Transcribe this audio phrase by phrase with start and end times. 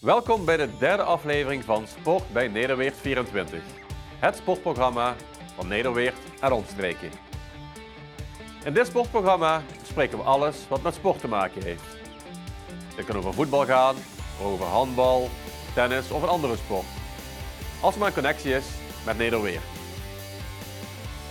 [0.00, 3.60] Welkom bij de derde aflevering van Sport bij Nederweert 24.
[4.18, 5.16] Het sportprogramma
[5.56, 7.10] van Nederweert en omstreken.
[8.64, 11.82] In dit sportprogramma bespreken we alles wat met sport te maken heeft.
[12.94, 13.96] Het kan over voetbal gaan,
[14.42, 15.28] over handbal,
[15.74, 16.86] tennis of een andere sport.
[17.80, 18.66] Als er maar een connectie is
[19.04, 19.64] met Nederweert.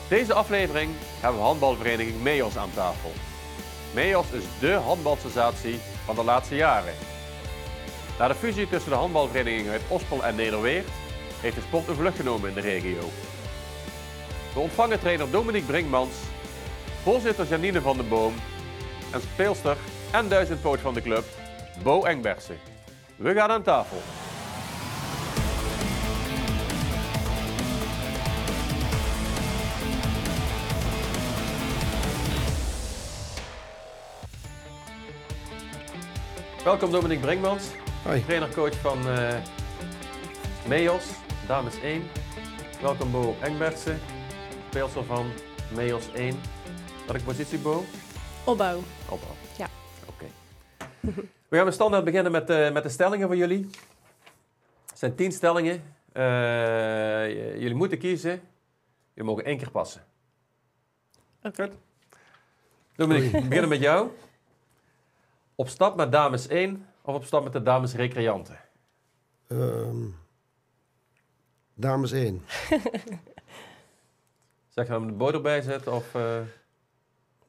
[0.10, 3.12] Deze aflevering hebben we handbalvereniging MEOS aan tafel.
[3.94, 6.94] MEOS is dé handbalsensatie van de laatste jaren.
[8.18, 10.88] Na de fusie tussen de handbalverenigingen uit Ospel en Nederweert
[11.42, 13.10] heeft de sport een vlucht genomen in de regio.
[14.54, 16.14] We ontvangen trainer Dominique Brinkmans,
[17.04, 18.34] voorzitter Janine van den Boom
[19.11, 19.78] en speelster
[20.11, 21.24] en duizendpoot van de club
[21.84, 22.58] Bo Engbersen.
[23.16, 23.98] We gaan aan tafel.
[36.64, 37.64] Welkom Dominique Brinkmans,
[38.08, 38.23] Hoi.
[38.23, 39.38] trainer-coach van eh
[40.67, 41.11] MEOS,
[41.47, 42.03] dames 1.
[42.81, 44.00] Welkom Bo Engbertsen,
[44.69, 45.25] speelster van
[45.75, 46.39] MEOS 1.
[47.08, 47.83] Welke positie Bo?
[48.45, 48.83] Opbouw.
[49.09, 49.35] Opbouw.
[49.58, 49.67] Ja.
[50.05, 50.25] Oké.
[51.50, 53.69] We gaan met standaard beginnen met, de met de stellingen voor jullie.
[54.85, 55.83] Het zijn tien stellingen.
[56.11, 58.41] Eh, jullie moeten kiezen.
[59.13, 60.03] Jullie mogen één keer passen.
[61.44, 61.69] Oké.
[62.95, 64.09] Dominique, we beginnen met jou.
[65.55, 68.59] Op stap met dames 1 of op stap met de dames recreanten?
[69.47, 69.97] Ehm,
[71.73, 72.41] dames 1.
[74.69, 76.16] Zeg gaan we de boot erbij zetten of...
[76.16, 76.39] eh,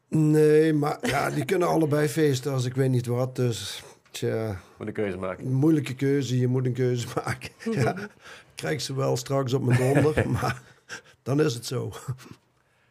[0.08, 3.36] Nee, maar ja, die kunnen allebei feesten als ik weet niet wat.
[3.36, 5.46] Dus tja, moet een keuze maken?
[5.46, 6.38] een moeilijke keuze.
[6.38, 7.50] Je moet een keuze maken.
[7.72, 8.10] Ja, ik
[8.54, 10.62] krijg ze wel straks op mijn donder, maar
[11.22, 11.92] dan is het zo.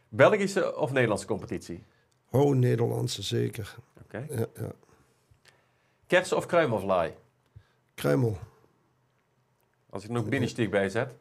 [0.08, 1.84] Belgische of Nederlandse competitie?
[2.30, 3.74] Oh, Nederlandse zeker.
[4.04, 4.26] Oké.
[4.30, 4.72] Ja, ja.
[6.08, 7.12] Kersen of kruimelvlaai?
[7.94, 8.38] Kruimel,
[9.90, 11.14] Als ik nog binnenstiek bij zet.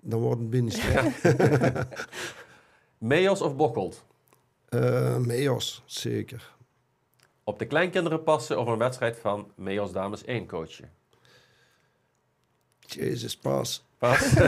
[0.00, 1.12] dan wordt het binnensteek.
[2.98, 4.04] Meos of bokkelt?
[4.68, 6.52] Eh Meos, zeker.
[7.44, 10.90] Op de kleinkinderen passen of een wedstrijd van Meos Dames 1 coachen?
[12.80, 13.84] Jezus, pas.
[13.98, 14.34] Pas.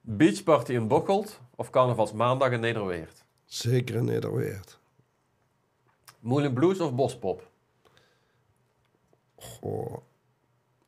[0.00, 3.24] Beachparty in Bokkelt of carnavalsmaandag in Nederweert?
[3.44, 4.78] Zeker in Nederweert.
[6.20, 7.50] Moulin Blues of Bospop?
[9.36, 9.96] Goh,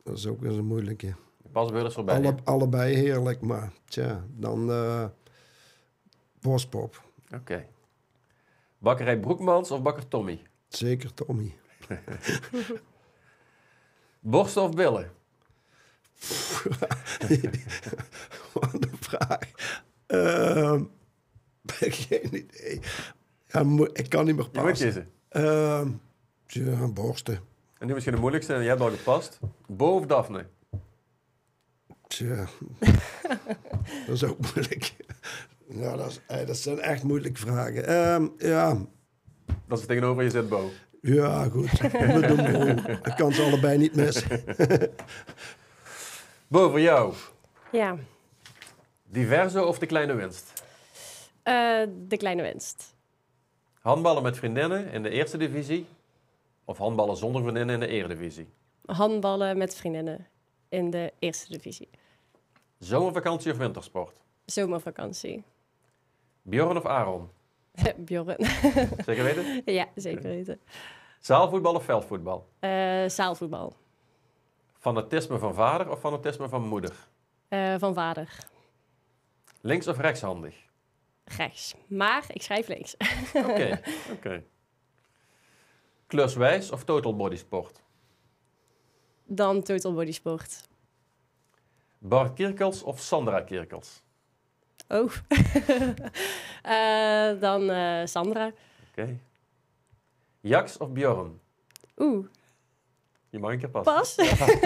[0.03, 1.15] dat is ook weer een moeilijke.
[1.55, 2.17] Eens voorbij.
[2.17, 5.05] Alle, allebei heerlijk, maar tja, dan eh
[6.41, 7.03] Bospop.
[7.35, 7.67] Oké.
[8.79, 10.43] Bakkerij Broekmans of bakker Tommy?
[10.69, 11.55] Zeker Tommy.
[14.21, 15.11] Borsten of billen?
[18.53, 19.51] Wat een vraag.
[20.07, 20.85] Ehm
[22.07, 22.81] geen idee.
[23.47, 24.87] Ja, ik kan niet meer Je moet passen.
[24.87, 25.11] kiezen.
[25.29, 25.91] Ehm
[26.47, 27.41] ja, borsten.
[27.79, 29.39] En nu misschien de moeilijkste, en je hebt al gepast.
[29.67, 30.47] Bo of Daphne?
[32.07, 32.47] Tja,
[34.07, 34.95] dat is ook moeilijk.
[35.67, 37.87] Nou, dat, is, eh, dat zijn echt moeilijke vragen.
[37.87, 38.77] Ehm, ja,
[39.67, 40.71] Dat is tegenover je zit, Bo.
[41.01, 41.71] ja, goed.
[41.81, 42.93] We doen Bo.
[43.11, 44.45] Ik kan ze allebei niet missen.
[46.49, 47.15] Bo, voor jou.
[47.73, 47.97] Ja.
[49.05, 50.53] Diverso of de kleine winst?
[51.43, 52.95] Eh, de kleine winst.
[53.81, 55.87] Handballen met vriendinnen in de eerste divisie?
[56.69, 58.49] Of handballen zonder vriendinnen in de eredivisie?
[58.87, 60.27] Handballen met vriendinnen
[60.69, 61.89] in de eerste divisie.
[62.79, 64.21] Zomervakantie of wintersport?
[64.45, 65.45] Zomervakantie.
[66.43, 67.31] Bjorn of Aaron?
[67.97, 68.37] Bjorn.
[69.05, 69.63] Zeker weten?
[69.75, 70.61] ja, zeker weten.
[71.21, 72.49] Zaalvoetbal of veldvoetbal?
[72.59, 73.77] Eh, zaalvoetbal.
[74.79, 76.93] Fanatisme van vader of fanatisme van moeder?
[77.49, 78.39] Eh, van vader.
[79.61, 80.55] Links of rechtshandig?
[81.25, 81.75] Rechts.
[81.87, 82.97] Maar ik schrijf links.
[83.35, 83.81] Oké,
[84.17, 84.45] oké.
[86.07, 87.85] Kluswijs of total body sport?
[89.29, 90.69] Dan Total Body Sport.
[91.99, 94.03] Bart Kirkels of Sandra Kirkels?
[94.89, 95.11] Oh.
[96.67, 98.53] Eh, dan eh, Sandra.
[98.91, 99.19] Oké.
[100.41, 101.41] Jax of Bjorn?
[101.97, 102.27] Oeh,
[103.31, 104.27] Je mag een keer passen.
[104.37, 104.57] pas.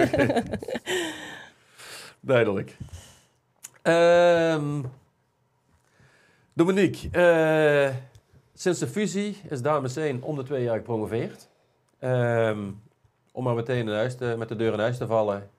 [2.20, 2.76] Duidelijk.
[3.82, 4.82] Ehm,
[6.52, 7.94] Dominique, eh,
[8.60, 11.48] sinds de fusie is Dames 1 om de twee jaar gepromoveerd.
[11.98, 12.70] Ehm,
[13.32, 15.50] om maar meteen in huis te- met de deur in huis te vallen.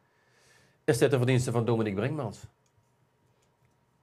[0.83, 2.39] Is dit de verdienste van Dominique Brinkmans?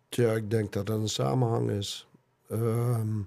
[0.08, 2.08] Tja, ik denk dat dat een samenhang is.
[2.48, 3.18] Ehm,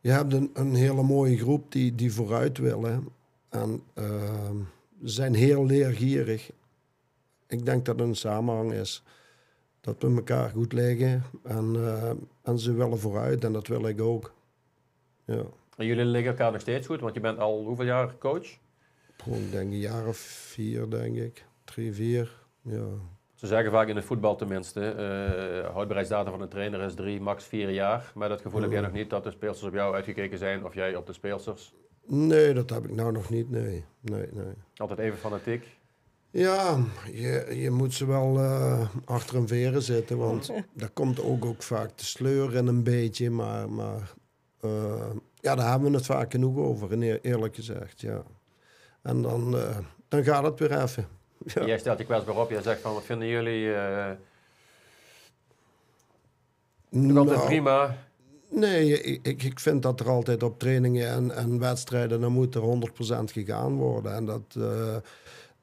[0.00, 3.08] je hebt een, hele mooie groep die, die vooruit willen.
[3.48, 4.56] En ehm,
[5.02, 6.50] zijn heel leergierig.
[7.46, 9.02] Ik denk dat het een samenhang is.
[9.80, 12.10] Dat we elkaar goed liggen en, eh,
[12.42, 14.32] en ze willen vooruit en dat wil ik ook.
[15.24, 15.42] Ja.
[15.76, 18.46] En jullie liggen elkaar nog steeds goed, want je bent al hoeveel jaar coach?
[19.24, 21.44] Ik denk een jaar of vier, denk ik.
[21.64, 22.32] Drie, vier.
[22.62, 22.86] Ja.
[23.34, 27.44] Ze zeggen vaak in het voetbal tenminste, eh houdbaarheidsdata van een trainer is drie, max
[27.44, 28.12] vier jaar.
[28.14, 30.74] Maar dat gevoel heb jij nog niet dat de speelsters op jou uitgekeken zijn of
[30.74, 31.74] jij op de speelsters.
[32.06, 33.50] Nee, dat heb ik nou nog niet.
[33.50, 34.54] Nee, nee, nee.
[34.76, 35.66] Altijd even fanatiek.
[36.30, 36.78] Ja,
[37.12, 41.62] je, je moet ze wel eh, achter een veren zitten, want daar komt ook, ook
[41.62, 43.30] vaak te sleuren een beetje.
[43.30, 44.12] Maar, maar
[45.40, 48.00] ja, daar hebben we het vaak genoeg over, en eerlijk gezegd.
[48.00, 48.22] Ja.
[49.02, 49.78] En dan, eh,
[50.08, 51.08] dan gaat het weer even.
[51.54, 51.66] Ja.
[51.66, 53.74] Jij stelt je kwetsbaar op, jij zegt van wat vinden jullie?
[53.74, 54.10] eh
[56.90, 57.96] toch altijd Nou, prima.
[58.50, 62.62] Nee, ik, ik- vind dat er altijd op trainingen en, en wedstrijden, dan moet er
[62.62, 64.14] 100% gegaan worden.
[64.14, 64.96] En dat, eh,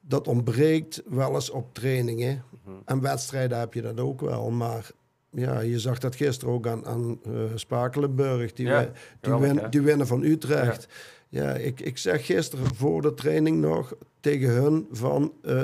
[0.00, 2.44] dat ontbreekt wel eens op trainingen.
[2.64, 2.76] Mhm.
[2.84, 4.50] En wedstrijden heb je dat ook wel.
[4.50, 4.90] Maar
[5.32, 8.52] ja, je zag dat gisteren ook aan, aan eh, Spakelenburg.
[8.52, 8.80] Die, Ja,
[9.20, 10.88] die, win- die winnen van Utrecht.
[11.28, 15.32] Ja, ik, ik zeg gisteren voor de training nog tegen hun van...
[15.42, 15.62] eh,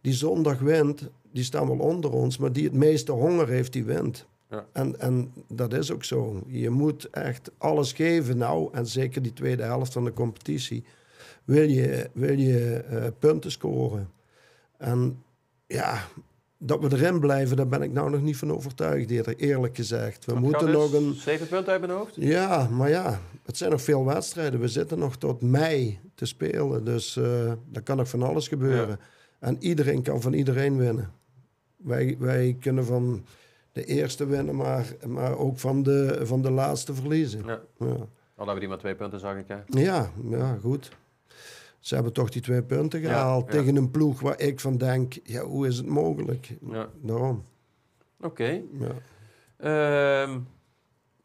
[0.00, 2.38] die zondag wint, die staan wel onder ons.
[2.38, 4.26] Maar die het meeste honger heeft, die wint.
[4.50, 4.66] Ja.
[4.72, 6.42] En, en dat is ook zo.
[6.46, 8.68] Je moet echt alles geven nou.
[8.72, 10.84] En zeker die tweede helft van de competitie.
[11.44, 14.10] Wil je, wil je eh, punten scoren.
[14.78, 15.22] En
[15.66, 16.04] ja,
[16.64, 20.24] dat we erin blijven, daar ben ik nou nog niet van overtuigd, eerder- eerlijk gezegd.
[20.24, 21.00] We moeten gaat nog dus?
[21.00, 21.14] een...
[21.14, 22.14] Zeven punten uit mijn hoofd?
[22.14, 24.60] Ja, maar ja, het zijn nog veel wedstrijden.
[24.60, 26.84] We zitten nog tot mei te spelen.
[26.84, 28.98] Dus eh er kan nog van alles gebeuren.
[29.38, 31.10] En iedereen kan van iedereen winnen.
[31.76, 33.24] Wij, wij kunnen van
[33.72, 37.42] de eerste winnen, maar, maar ook van de, van de laatste verliezen.
[37.46, 37.60] Ja.
[37.78, 37.86] Ja.
[38.34, 39.44] Al hebben die maar twee punten, zag ik.
[39.48, 39.56] Hè?
[39.66, 40.90] Ja, ja, goed.
[41.82, 43.50] Ze hebben toch die twee punten gehaald ja.
[43.50, 46.56] tegen een ploeg waar ik van denk, ja, hoe is het mogelijk?
[46.70, 46.88] Ja.
[47.00, 47.44] Daarom.
[48.20, 48.62] Oké.
[48.78, 48.94] Ja.
[49.56, 50.38] Ehm,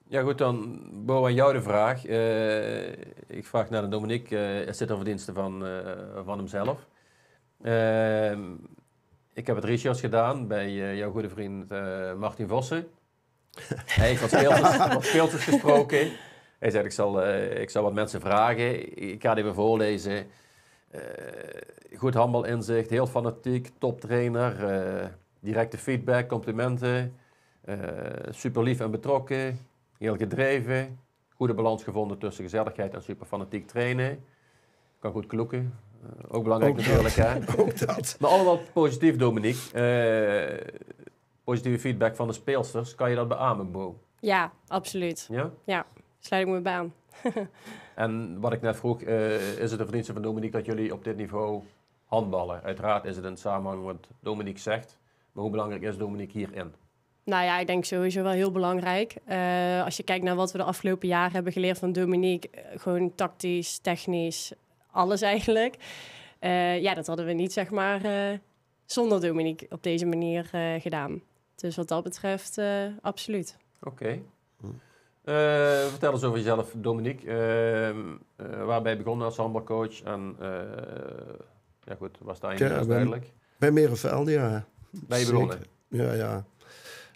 [0.07, 2.05] ja goed, dan Bo aan jou de vraag.
[2.05, 2.87] Eh,
[3.27, 5.91] ik vraag naar de Dominique, eh is dit een verdienste van, eh,
[6.25, 6.87] van hemzelf?
[7.61, 8.41] Ehm,
[9.33, 11.69] ik heb het research gedaan bij jouw goede vriend
[12.17, 12.87] Martin Vossen.
[13.99, 16.11] Hij heeft wat speeltjes, wat speeltjes gesproken.
[16.59, 18.97] Hij zei, ik zal, ik zal wat mensen vragen.
[19.01, 20.27] Ik ga het even voorlezen.
[20.91, 21.01] Eh,
[21.97, 25.07] goed handbalinzicht, heel fanatiek, toptrainer, eh,
[25.39, 27.15] directe feedback, complimenten.
[27.61, 27.77] Eh,
[28.29, 29.59] super lief en betrokken,
[29.97, 30.99] heel gedreven.
[31.35, 34.23] Goede balans gevonden tussen gezelligheid en super fanatiek trainen.
[34.99, 35.73] Kan goed kloeken.
[36.03, 37.35] Eh, ook belangrijk Ook natuurlijk, hè?
[37.63, 38.17] Ook dat.
[38.19, 39.71] Maar allemaal positief, Dominique.
[39.71, 40.67] Eh,
[41.43, 42.95] positieve feedback van de speelsters.
[42.95, 43.99] Kan je dat beamen, Bo?
[44.19, 45.29] Ja, absoluut.
[45.65, 45.85] Ja?
[46.19, 46.93] Sluit ik me bij aan.
[47.95, 51.03] En wat ik net vroeg, eh, is het een verdienste van Dominique dat jullie op
[51.03, 51.63] dit niveau
[52.05, 52.63] handballen?
[52.63, 54.97] Uiteraard is het in samenhang met wat Dominique zegt.
[55.31, 56.73] Maar hoe belangrijk is Dominique hierin?
[57.23, 59.15] Nou ja, ik denk sowieso wel heel belangrijk.
[59.25, 62.79] Eh, als je kijkt naar wat we de afgelopen jaren hebben geleerd van Dominique, eh,
[62.79, 64.53] gewoon tactisch, technisch,
[64.91, 65.75] alles eigenlijk.
[66.79, 68.01] Ja, dat hadden we niet, zeg maar,
[68.85, 70.49] zonder Dominique op deze manier
[70.79, 71.21] gedaan.
[71.55, 72.61] Dus wat dat betreft,
[73.01, 73.57] absoluut.
[73.81, 74.21] Oké.
[75.27, 77.27] Eh, vertel eens over jezelf, Dominique.
[77.31, 77.97] Ehm,
[78.35, 80.01] eh, waar ben je begonnen als handbalcoach?
[80.01, 80.49] En eh,
[81.83, 83.33] ja goed, was Ja, inmiddels ben- duidelijk?
[83.57, 84.65] Bij Merenveld, ja.
[84.91, 85.59] Ben je begonnen?
[85.87, 86.45] Ja, ja.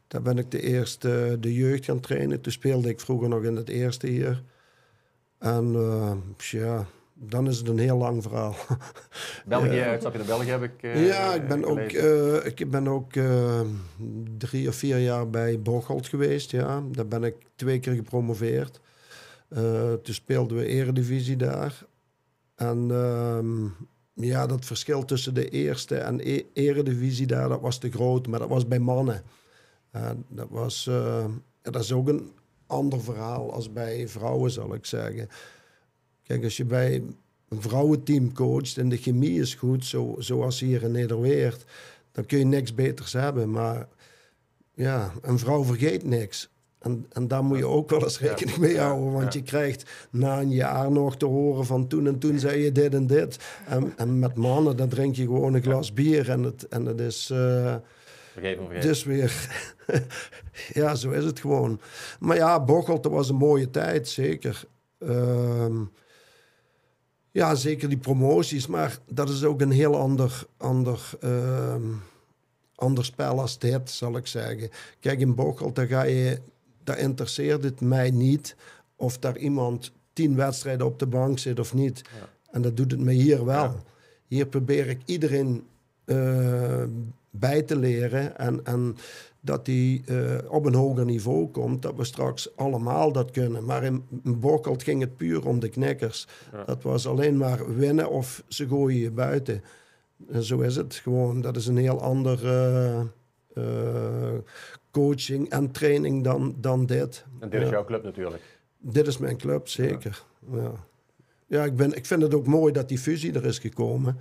[0.08, 2.42] Daar ben ik de eerste de jeugd gaan trainen.
[2.42, 4.44] Toen speelde ik vroeger nog in het eerste hier.
[5.40, 6.86] En eh, ja,
[7.23, 8.56] dan is het een heel lang verhaal.
[9.45, 9.85] België, Ja.
[9.85, 13.62] uitstapje naar België heb ik eh, ja, ik ben ook, eh, ik ben ook eh,
[14.38, 16.51] drie of vier jaar bij Bocholt geweest.
[16.51, 16.84] Ja.
[16.91, 18.79] Daar ben ik twee keer gepromoveerd.
[20.03, 21.86] Toen speelden we eredivisie daar.
[22.55, 23.65] En ehm,
[24.13, 28.27] ja, dat verschil tussen de eerste en e eredivisie daar, dat was te groot.
[28.27, 29.24] Maar dat was bij mannen.
[30.27, 30.89] Dat, was,
[31.62, 32.31] dat is ook een
[32.67, 35.27] ander verhaal als bij vrouwen, zal ik zeggen.
[36.31, 37.03] Kijk, als je bij
[37.50, 41.65] een vrouwenteam coacht en de chemie is goed, zo, zoals hier in Nederweert,
[42.11, 43.51] dan kun je niks beters hebben.
[43.51, 43.88] Maar
[44.73, 46.50] ja, een vrouw vergeet niks.
[46.79, 49.11] En, en daar moet je ook wel eens rekening mee houden.
[49.11, 52.71] Want je krijgt na een jaar nog te horen van toen en toen zei je
[52.71, 53.38] dit en dit.
[53.67, 57.00] En, en met mannen, dan drink je gewoon een glas bier en het, en het
[57.00, 57.25] is...
[58.31, 59.50] Vergeet me, dus weer,
[60.79, 61.79] ja, zo is het gewoon.
[62.19, 64.63] Maar ja, Bocholt, dat was een mooie tijd, zeker.
[65.00, 65.83] Ehm,
[67.31, 71.09] ja, zeker die promoties, maar dat is ook een heel ander, ander,
[72.75, 74.69] ander spel als dit, zal ik zeggen.
[75.00, 76.39] Kijk, in Bocholt, daar, ga je,
[76.83, 78.55] daar interesseert het mij niet
[78.95, 82.01] of daar iemand tien wedstrijden op de bank zit of niet.
[82.19, 82.29] Ja.
[82.51, 83.63] En dat doet het me hier wel.
[83.63, 83.75] Ja.
[84.27, 85.63] Hier probeer ik iedereen
[86.05, 86.83] eh,
[87.29, 88.38] bij te leren.
[88.38, 88.97] En, en
[89.41, 93.65] dat die eh, op een hoger niveau komt, dat we straks allemaal dat kunnen.
[93.65, 96.27] Maar in, in ging het puur om de knikkers.
[96.51, 96.63] Ja.
[96.63, 99.63] Dat was alleen maar winnen of ze gooien je buiten.
[100.29, 101.41] En zo is het gewoon.
[101.41, 103.00] Dat is een heel ander eh,
[103.53, 104.39] eh,
[104.91, 107.25] coaching en training dan, dan dit.
[107.39, 108.60] En dit is jouw club natuurlijk.
[108.77, 110.24] Dit is mijn club, zeker.
[110.51, 110.71] Ja,
[111.48, 114.17] ja ik, ben, ik vind het ook mooi dat die fusie er is gekomen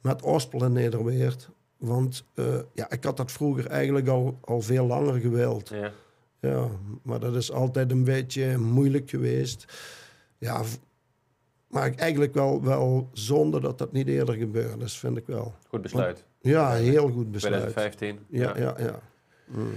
[0.00, 1.48] met Ospel en Nederweert.
[1.84, 5.68] Want eh, ja, ik had dat vroeger eigenlijk al, al veel langer gewild.
[5.68, 5.92] Ja.
[6.40, 6.68] Ja,
[7.02, 9.64] maar dat is altijd een beetje moeilijk geweest.
[10.38, 10.62] Ja,
[11.68, 15.54] maar ik eigenlijk wel, wel zonde dat dat niet eerder gebeurd is, vind ik wel.
[15.68, 16.24] Goed besluit.
[16.40, 17.72] Ja, heel goed besluit.
[17.72, 18.18] 2015.
[18.28, 19.00] Ja, ja, ja.
[19.44, 19.72] Mm.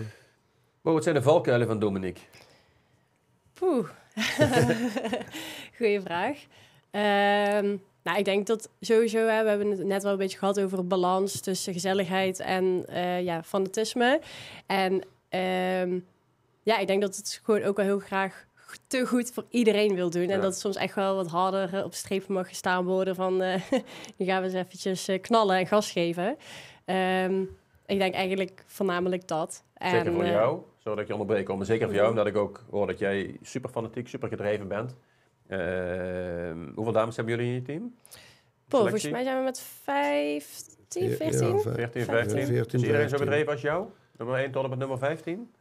[0.81, 2.21] Maar wat zijn de valkuilen van Dominique?
[3.53, 3.87] Poeh.
[5.77, 6.37] Goeie vraag.
[6.91, 10.59] Ehm, nou, ik denk dat sowieso, hè, we hebben het net wel een beetje gehad
[10.59, 14.21] over balans tussen gezelligheid en eh, ja, fanatisme.
[14.65, 15.99] En ehm,
[16.63, 18.45] ja, ik denk dat het gewoon ook wel heel graag
[18.87, 20.21] te goed voor iedereen wil doen.
[20.21, 20.35] En Ja.
[20.35, 23.41] dat het soms echt wel wat harder eh, op streep mag gestaan worden van...
[23.41, 23.61] eh,
[24.17, 26.37] nu gaan we eens eventjes knallen en gas geven.
[26.85, 27.41] Ehm,
[27.85, 29.63] ik denk eigenlijk voornamelijk dat.
[29.75, 31.47] Zeker En, voor jou, zodat ik je onderbreek.
[31.47, 34.95] Maar zeker voor jou, omdat ik ook hoor dat jij super fanatiek, super gedreven bent.
[35.47, 37.95] Ehm, hoeveel dames hebben jullie in je team?
[38.67, 41.47] Poh, volgens mij zijn we met 15, Ja, 14.
[41.47, 42.45] ja, 14, Ja, 15?
[42.45, 43.19] 14, is iedereen zo 15.
[43.19, 43.85] bedreven als jou?
[44.17, 45.51] Nummer 1 tot en met nummer 15?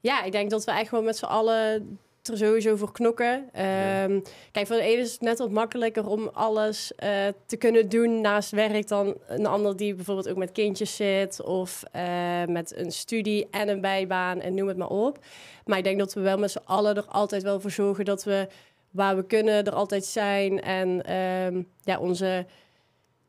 [0.00, 3.48] Ja, ik denk dat we echt wel met z'n allen er sowieso voor knokken.
[3.52, 4.20] Ehm,
[4.52, 7.10] Kijk, voor de ene is het net wat makkelijker om alles eh,
[7.46, 11.82] te kunnen doen naast werk dan een ander die bijvoorbeeld ook met kindjes zit of
[11.92, 15.18] eh, met een studie en een bijbaan en noem het maar op.
[15.64, 18.24] Maar ik denk dat we wel met z'n allen er altijd wel voor zorgen dat
[18.24, 18.48] we
[18.92, 22.46] waar we kunnen er altijd zijn en ehm, ja, onze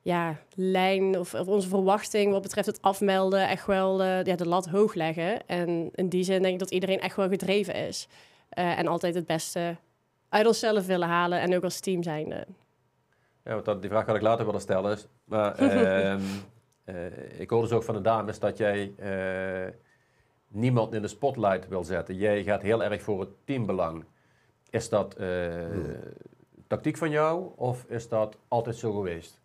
[0.02, 4.48] ja, lijn of, of onze verwachting wat betreft het afmelden echt wel eh, ja, de
[4.48, 5.48] lat hoog leggen.
[5.48, 8.08] En in die zin denk ik dat iedereen echt wel gedreven is.
[8.50, 9.76] Eh, en altijd het beste
[10.30, 12.46] uit onszelf willen halen en ook als team zijnde.
[13.44, 14.92] Ja, want dat, die vraag had ik later willen stellen.
[14.92, 16.22] is- Maar ehm,
[16.84, 18.94] eh, ik hoorde dus ook van de dames dat jij
[20.48, 22.16] niemand in de spotlight wil zetten.
[22.16, 24.06] Jij gaat heel erg voor het teambelang.
[24.74, 25.66] Is dat eh,
[26.68, 29.40] tactiek van jou of is dat altijd zo geweest?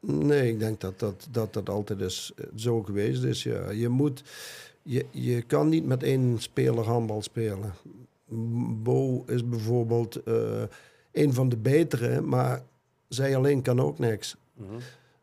[0.00, 3.42] Nee, ik denk dat dat, dat, dat altijd is, eh, zo geweest is.
[3.42, 3.70] Ja.
[3.70, 4.24] Je, moet,
[4.82, 7.72] je, je kan niet met één speler handbal spelen.
[8.82, 10.62] Bo is bijvoorbeeld eh,
[11.12, 12.62] een van de betere, maar
[13.08, 14.36] zij alleen kan ook niks.
[14.54, 14.74] Mhm.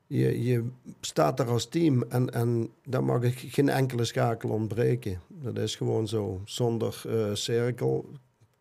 [0.07, 0.65] Je, je
[0.99, 5.21] staat daar als team en, en daar mag ik geen enkele schakel ontbreken.
[5.27, 6.41] Dat is gewoon zo.
[6.45, 8.05] Zonder cirkel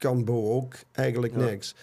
[0.01, 1.45] kan Bo ook eigenlijk Ja.
[1.45, 1.75] niks.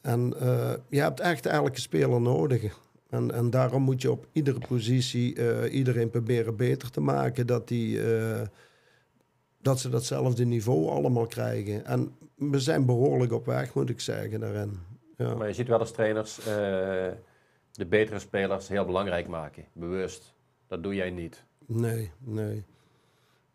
[0.00, 2.78] En eh, je hebt echt elke speler nodig.
[3.10, 7.46] En, en daarom moet je op iedere positie eh, iedereen proberen beter te maken.
[7.46, 8.40] Dat, die, eh,
[9.62, 11.84] dat ze datzelfde niveau allemaal krijgen.
[11.84, 14.78] En we zijn behoorlijk op weg, moet ik zeggen, daarin.
[15.16, 15.34] Ja.
[15.34, 16.40] Maar je ziet wel als trainers
[17.72, 19.64] de betere spelers heel belangrijk maken.
[19.72, 20.34] Bewust.
[20.66, 21.44] Dat doe jij niet.
[21.66, 22.64] Nee, nee.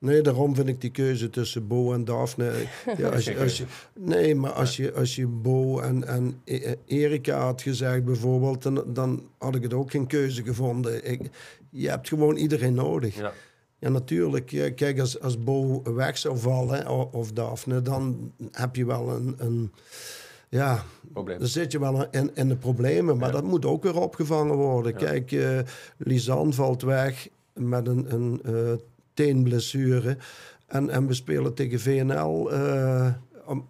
[0.04, 2.52] Nee, daarom vind ik die keuze tussen Bo en Daphne.
[2.98, 3.66] Ja, als je, als je,
[4.00, 8.84] nee, maar als je, als je Bo en, en E- Erika had gezegd bijvoorbeeld, dan,
[8.88, 11.12] dan had ik het ook geen keuze gevonden.
[11.12, 11.30] Ik,
[11.70, 13.16] je hebt gewoon iedereen nodig.
[13.16, 13.34] Ja.
[13.80, 14.74] Ja, natuurlijk.
[14.76, 19.36] Kijk, als, als Bo weg zou vallen, of Daphne, dan heb je wel een...
[19.38, 19.72] een
[20.50, 20.84] ja,
[21.14, 21.40] Probleem.
[21.40, 23.34] dan zit je wel in, in de problemen, maar Ja.
[23.34, 24.92] dat moet ook weer opgevangen worden.
[24.92, 24.98] Ja.
[24.98, 25.60] Kijk, eh
[25.98, 28.74] Lisanne valt weg met een, een eh,
[29.14, 30.18] teenblessure.
[30.74, 33.14] En, en we spelen tegen VNL eh,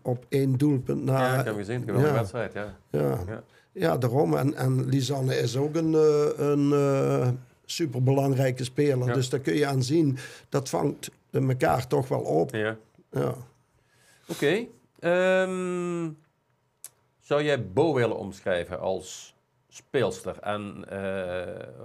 [0.01, 1.19] op één doelpunt na.
[1.19, 1.79] ja, ik heb gezien.
[1.79, 2.13] Geweldige ja.
[2.13, 2.77] wedstrijd, ja.
[2.89, 3.23] Ja.
[3.27, 3.43] Ja.
[3.71, 3.97] Ja.
[3.97, 4.35] daarom.
[4.35, 7.29] En, en Lisanne is ook een, eh, een eh,
[7.65, 9.07] superbelangrijke speler.
[9.07, 9.13] Ja.
[9.13, 10.17] Dus daar kun je aan zien,
[10.49, 12.51] dat vangt elkaar toch wel op.
[12.55, 12.77] ja.
[13.11, 13.35] Ja.
[14.27, 14.65] Oké.
[14.99, 16.09] ehm,
[17.19, 19.35] zou jij Bo willen omschrijven als
[19.67, 20.39] speelster?
[20.39, 20.85] En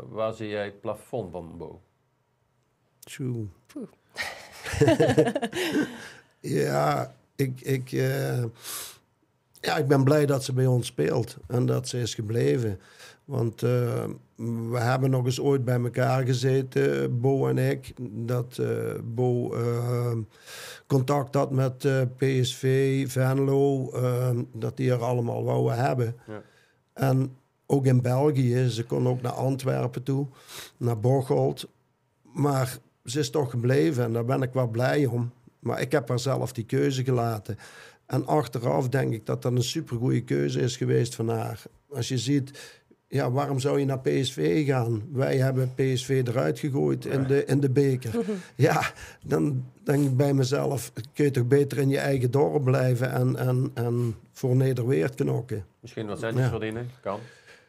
[0.09, 1.81] waar zie jij het plafond van Bo?
[3.09, 3.47] Tjoe.
[6.41, 8.45] Ja, ik, ik, eh,
[9.61, 12.81] ja, ik ben blij dat ze bij ons speelt en dat ze is gebleven.
[13.29, 14.05] Want eh,
[14.71, 17.93] we hebben nog eens ooit bij elkaar gezeten, Bo en ik.
[18.27, 19.55] Dat eh, Bo
[20.87, 23.93] contact had met eh, PSV, Venlo.
[24.53, 26.17] dat die er allemaal wouden hebben.
[26.27, 26.43] Ja.
[26.93, 27.37] En
[27.67, 28.69] ook in België.
[28.69, 30.27] Ze kon ook naar Antwerpen toe,
[30.77, 31.69] naar Bocholt.
[32.23, 32.79] Maar
[33.11, 35.33] ze is toch gebleven en daar ben ik wel blij om.
[35.59, 37.59] Maar ik heb haar zelf die keuze gelaten.
[38.07, 41.63] En achteraf denk ik dat dat een supergoeie keuze is geweest van haar.
[41.91, 45.03] Als je ziet ja, waarom zou je naar PSV gaan?
[45.13, 48.11] Wij hebben PSV eruit gegooid in de, in de beker.
[48.55, 48.93] ja,
[49.25, 53.37] dan denk ik bij mezelf, kun je toch beter in je eigen dorp blijven en,
[53.37, 55.65] en, en voor Nederweert knokken.
[55.81, 56.49] Misschien wat centjes Ja.
[56.51, 57.21] verdienen, kan.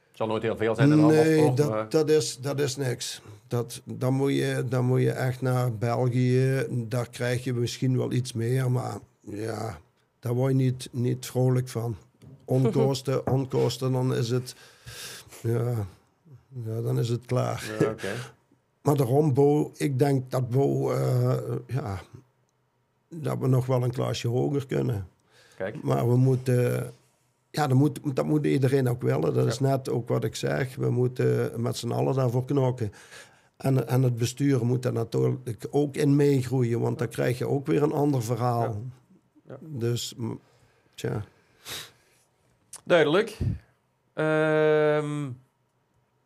[0.07, 3.21] Het zal nooit heel veel zijn in de Nee, dat, dat, is, dat is niks.
[3.49, 6.65] Dat, dan, moet je, dan moet je echt naar België.
[6.69, 9.79] Daar krijg je misschien wel iets meer, maar ja,
[10.19, 11.95] daar word je niet, niet vrolijk van.
[12.45, 14.55] Onkosten, onkosten, dan is het,
[15.41, 15.87] ja,
[16.65, 17.63] ja, dan is het klaar.
[17.79, 18.11] Ja, oké.
[18.81, 21.37] Maar daarom, Bo, ik denk dat Bo, eh,
[21.67, 22.01] ja,
[23.09, 25.07] dat we nog wel een klasje hoger kunnen.
[25.57, 26.93] Kijk, Maar we moeten,
[27.51, 29.33] ja, dat moet, dat moet iedereen ook willen.
[29.33, 30.75] Dat is net ook wat ik zeg.
[30.75, 32.91] We moeten met z'n allen daarvoor knokken.
[33.59, 37.65] En, en het bestuur moet daar natuurlijk ook in meegroeien, want dan krijg je ook
[37.65, 38.61] weer een ander verhaal.
[38.63, 38.79] Ja.
[39.47, 39.57] Ja.
[39.61, 40.15] Dus,
[40.95, 41.23] tja.
[42.83, 43.37] duidelijk.
[44.13, 45.29] Ehm,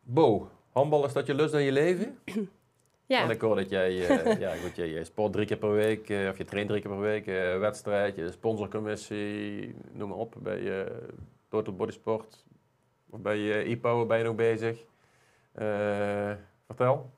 [0.02, 2.18] Bo, handbal is dat je lust in je leven?
[3.06, 5.72] Ja, Want ik hoor dat jij, eh, ja, goed, jij, jij sport drie keer per
[5.72, 10.18] week, eh, of je traint drie keer per week, eh wedstrijd, je sponsorcommissie, noem maar
[10.18, 10.92] op, bij eh,
[11.48, 12.44] Total Body Sport,
[13.10, 14.84] of bij uh, e-power ben je nog bezig.
[16.66, 17.10] Vertel,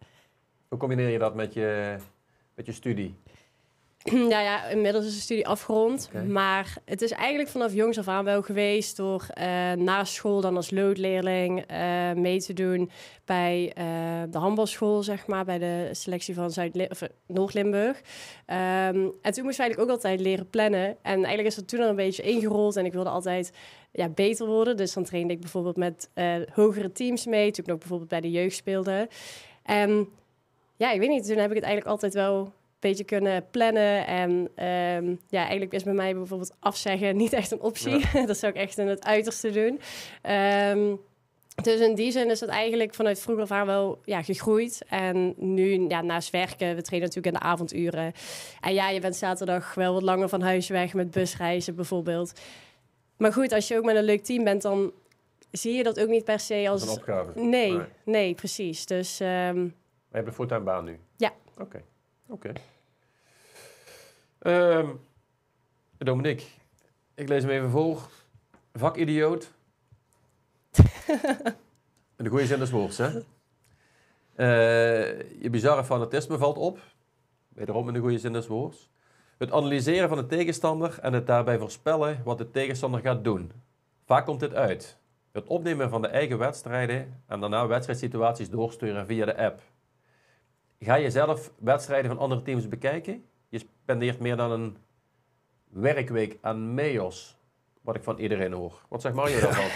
[0.68, 1.96] hoe combineer je dat met je,
[2.54, 3.16] met je studie?
[4.12, 6.10] ja, ja, inmiddels is de studie afgerond.
[6.28, 10.56] Maar het is eigenlijk vanaf jongs af aan wel geweest door eh, na school dan
[10.56, 12.90] als loodleerling eh, mee te doen
[13.24, 13.84] bij eh,
[14.30, 16.52] de handbalschool, zeg maar, bij de selectie van
[17.26, 18.00] Noord-Limburg.
[18.46, 20.86] Ehm, en toen moest ik eigenlijk ook altijd leren plannen.
[21.02, 23.52] En eigenlijk is dat toen al een beetje ingerold en ik wilde altijd
[23.96, 24.76] ja, beter worden.
[24.76, 28.20] Dus dan trainde ik bijvoorbeeld met eh, hogere teams mee, toen ik nog bijvoorbeeld bij
[28.20, 29.08] de jeugd speelde.
[29.62, 30.08] En
[30.76, 34.06] ja, ik weet niet, toen heb ik het eigenlijk altijd wel een beetje kunnen plannen.
[34.06, 38.04] En ehm, ja, eigenlijk is bij mij bijvoorbeeld afzeggen niet echt een optie.
[38.26, 39.80] dat zou ik echt in het uiterste doen.
[40.22, 40.94] Ehm,
[41.62, 44.82] dus in die zin is het eigenlijk vanuit vroeger af aan wel ja, gegroeid.
[44.88, 48.12] En nu, ja, naast werken, we trainen natuurlijk in de avonduren.
[48.60, 52.32] En ja, je bent zaterdag wel wat langer van huis weg met busreizen bijvoorbeeld.
[53.16, 54.92] Maar goed, als je ook met een leuk team bent, dan
[55.50, 57.40] zie je dat ook niet per se Als een opgave?
[57.40, 57.86] Nee, Nee.
[58.04, 58.86] nee, precies.
[58.86, 59.64] Dus ehm, Maar
[60.10, 60.98] je hebt een fulltime baan nu?
[61.16, 61.32] Ja.
[61.58, 61.82] Oké.
[62.28, 62.52] Oké.
[64.38, 64.88] Ehm,
[65.98, 66.44] Dominique,
[67.14, 68.08] ik lees hem even voor.
[68.74, 69.52] Vakidioot.
[72.16, 73.06] In de goede zin des woords, hè?
[74.34, 76.78] Eh, je bizarre fanatisme valt op.
[77.48, 78.90] Wederom in de goede zin des woords.
[79.36, 83.52] Het analyseren van de tegenstander en het daarbij voorspellen wat de tegenstander gaat doen.
[84.04, 84.98] Vaak komt dit uit.
[85.32, 89.60] Het opnemen van de eigen wedstrijden en daarna wedstrijdsituaties doorsturen via de app.
[90.80, 93.24] Ga je zelf wedstrijden van andere teams bekijken?
[93.48, 94.76] Je spendeert meer dan een
[95.68, 97.36] werkweek aan MEOS,
[97.80, 98.82] wat ik van iedereen hoor.
[98.88, 99.70] Wat zegt Mario daarvan?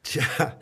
[0.00, 0.56] Tja,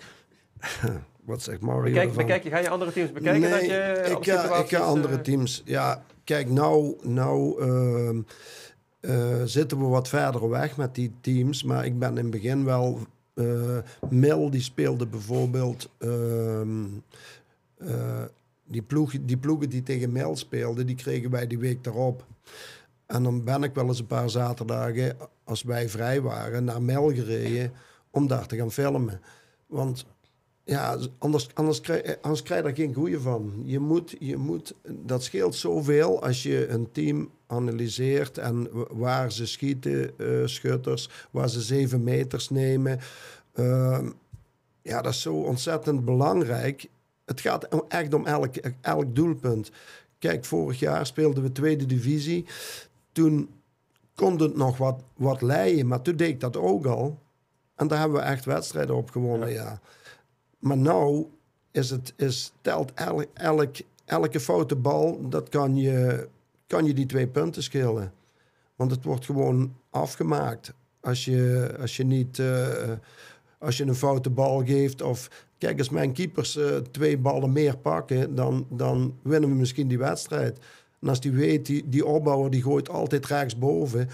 [1.30, 2.22] wat zegt Mario Bekijk, ervan?
[2.26, 3.40] bekijk, je- ga je andere teams bekijken?
[3.40, 5.62] nee, dat je ik, ga, ik ga andere eh, teams.
[5.64, 8.20] Ja, kijk, nou, nou ehm,
[9.00, 11.62] eh, zitten we wat verder weg met die teams.
[11.62, 12.98] Maar ik ben in het begin wel...
[13.34, 13.78] eh
[14.10, 15.88] Mil, die speelde bijvoorbeeld...
[15.98, 16.84] ehm,
[17.78, 18.22] eh,
[18.64, 22.24] die, ploeg, die ploegen die tegen Mil speelden, die kregen wij die week daarop.
[23.06, 27.12] En dan ben ik wel eens een paar zaterdagen, als wij vrij waren, naar Mel
[27.14, 27.72] gereden
[28.10, 29.20] om daar te gaan filmen.
[29.66, 30.06] Want
[30.70, 33.62] ja, anders, anders, krijg, anders krijg je er geen goeie van.
[33.64, 39.46] Je moet, je moet, dat scheelt zoveel als je een team analyseert en waar ze
[39.46, 43.00] schieten, eh, schutters, waar ze zeven meters nemen.
[43.52, 44.10] Ehm,
[44.82, 46.88] ja, dat is zo ontzettend belangrijk.
[47.24, 49.70] Het gaat echt om elk, elk doelpunt.
[50.18, 52.46] Kijk, vorig jaar speelden we tweede divisie.
[53.12, 53.50] Toen
[54.14, 57.18] kon het nog wat, wat leien, maar toen deed ik dat ook al.
[57.74, 59.80] En daar hebben we echt wedstrijden op gewonnen, ja.
[60.60, 61.26] Maar nou
[61.70, 66.28] is het, is, telt elk, elk, elke foute bal, dat kan je,
[66.66, 68.12] kan je die twee punten schillen.
[68.76, 70.72] Want het wordt gewoon afgemaakt.
[71.00, 72.38] Als je, als je niet...
[72.38, 72.92] eh,
[73.60, 75.46] als je een foute bal geeft of...
[75.58, 79.98] Kijk, als mijn keepers eh, twee ballen meer pakken, dan, dan winnen we misschien die
[79.98, 80.58] wedstrijd.
[81.00, 84.08] En als die weet, die, die opbouwer die gooit altijd rechtsboven.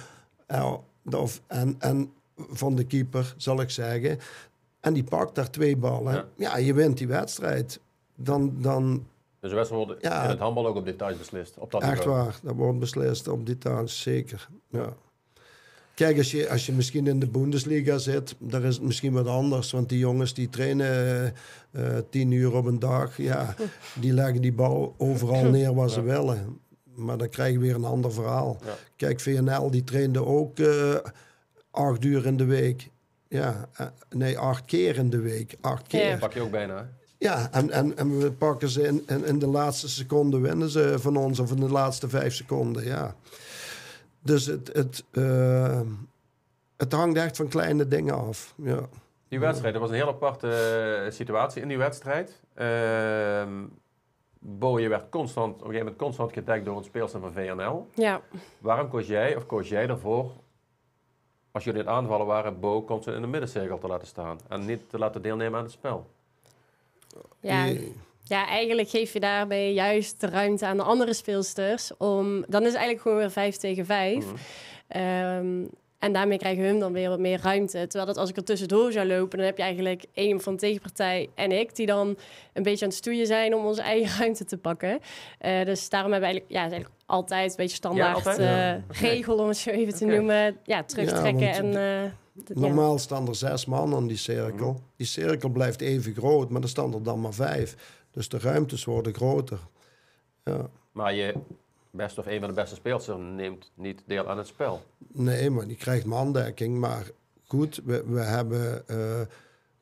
[0.50, 0.74] Uh,
[1.10, 4.18] of, en, en van de keeper, zal ik zeggen.
[4.86, 6.14] En die pakt daar twee ballen.
[6.14, 6.24] Ja.
[6.36, 7.80] Ja, je wint die wedstrijd.
[8.14, 9.06] Dan, dan
[9.40, 10.22] Dus de wedstrijd wordt Ja.
[10.22, 11.58] in het handbal ook op details beslist.
[11.58, 12.16] Op dat echt niveau.
[12.16, 14.48] waar, dat wordt beslist op details, zeker.
[14.70, 14.94] Ja.
[15.94, 19.26] Kijk, als je, als je misschien in de Bundesliga zit, daar is het misschien wat
[19.26, 19.70] anders.
[19.70, 21.32] Want die jongens die trainen
[21.70, 23.16] eh, tien uur op een dag.
[23.16, 23.54] Ja,
[24.00, 26.60] die leggen die bal overal neer waar ze willen.
[26.94, 28.58] Maar dan krijg je weer een ander verhaal.
[28.64, 28.74] Ja.
[28.96, 30.94] Kijk, VNL die trainde ook eh,
[31.70, 32.90] acht uur in de week.
[33.28, 35.56] Ja, eh, nee, acht keer in de week.
[35.60, 36.08] Acht keer.
[36.08, 36.16] Ja.
[36.16, 36.88] Pak je ook bijna.
[37.18, 40.94] Ja, en, en, en we pakken ze in, in, in de laatste seconde winnen ze
[40.98, 43.14] van ons, of in de laatste vijf seconden, ja.
[44.20, 45.80] Dus het, het, eh,
[46.76, 48.54] het hangt echt van kleine dingen af.
[48.56, 48.80] Ja.
[49.28, 52.40] Die wedstrijd, dat was een heel aparte eh, situatie in die wedstrijd.
[52.54, 53.64] Ehm
[54.48, 57.86] Bo, je werd constant, op een gegeven moment constant gedekt door een speelster van VNL.
[57.94, 58.20] Ja,
[58.58, 60.30] Waarom koos jij, of koos jij ervoor,
[61.56, 64.90] als jullie het aanvallen waren, Bo constant in de middencirkel te laten staan en niet
[64.90, 66.10] te laten deelnemen aan het spel?
[67.40, 67.72] ja,
[68.22, 71.96] ja, eigenlijk geef je daarbij juist de ruimte aan de andere speelsters.
[71.96, 74.24] Om, dan is het eigenlijk gewoon weer vijf tegen vijf.
[74.24, 74.36] Mhm.
[74.88, 75.64] Ehm,
[75.98, 77.78] en daarmee krijgen hun dan weer wat meer ruimte.
[77.86, 80.58] Terwijl dat als ik er tussendoor zou lopen, dan heb je eigenlijk één van de
[80.58, 82.16] tegenpartij en ik, die dan
[82.52, 84.98] een beetje aan het stoeien zijn om onze eigen ruimte te pakken.
[85.38, 88.82] Eh, dus daarom hebben we eigenlijk, ja, eigenlijk altijd een beetje standaard eh, Ja.
[88.88, 90.56] regel, om het zo even te noemen.
[90.64, 91.76] Ja, terugtrekken Ja, en...
[92.04, 92.10] eh.
[92.54, 94.80] Normaal staan er zes man aan die cirkel.
[94.96, 97.76] Die cirkel blijft even groot, maar er staan er dan maar vijf.
[98.10, 99.58] Dus de ruimtes worden groter.
[100.44, 100.66] Ja.
[100.92, 101.34] Maar je
[101.96, 104.82] best of een van de beste speelsters neemt niet deel aan het spel.
[105.12, 106.78] Nee, maar die krijgt mandekking.
[106.78, 107.10] Maar
[107.46, 109.20] goed, we, we hebben eh,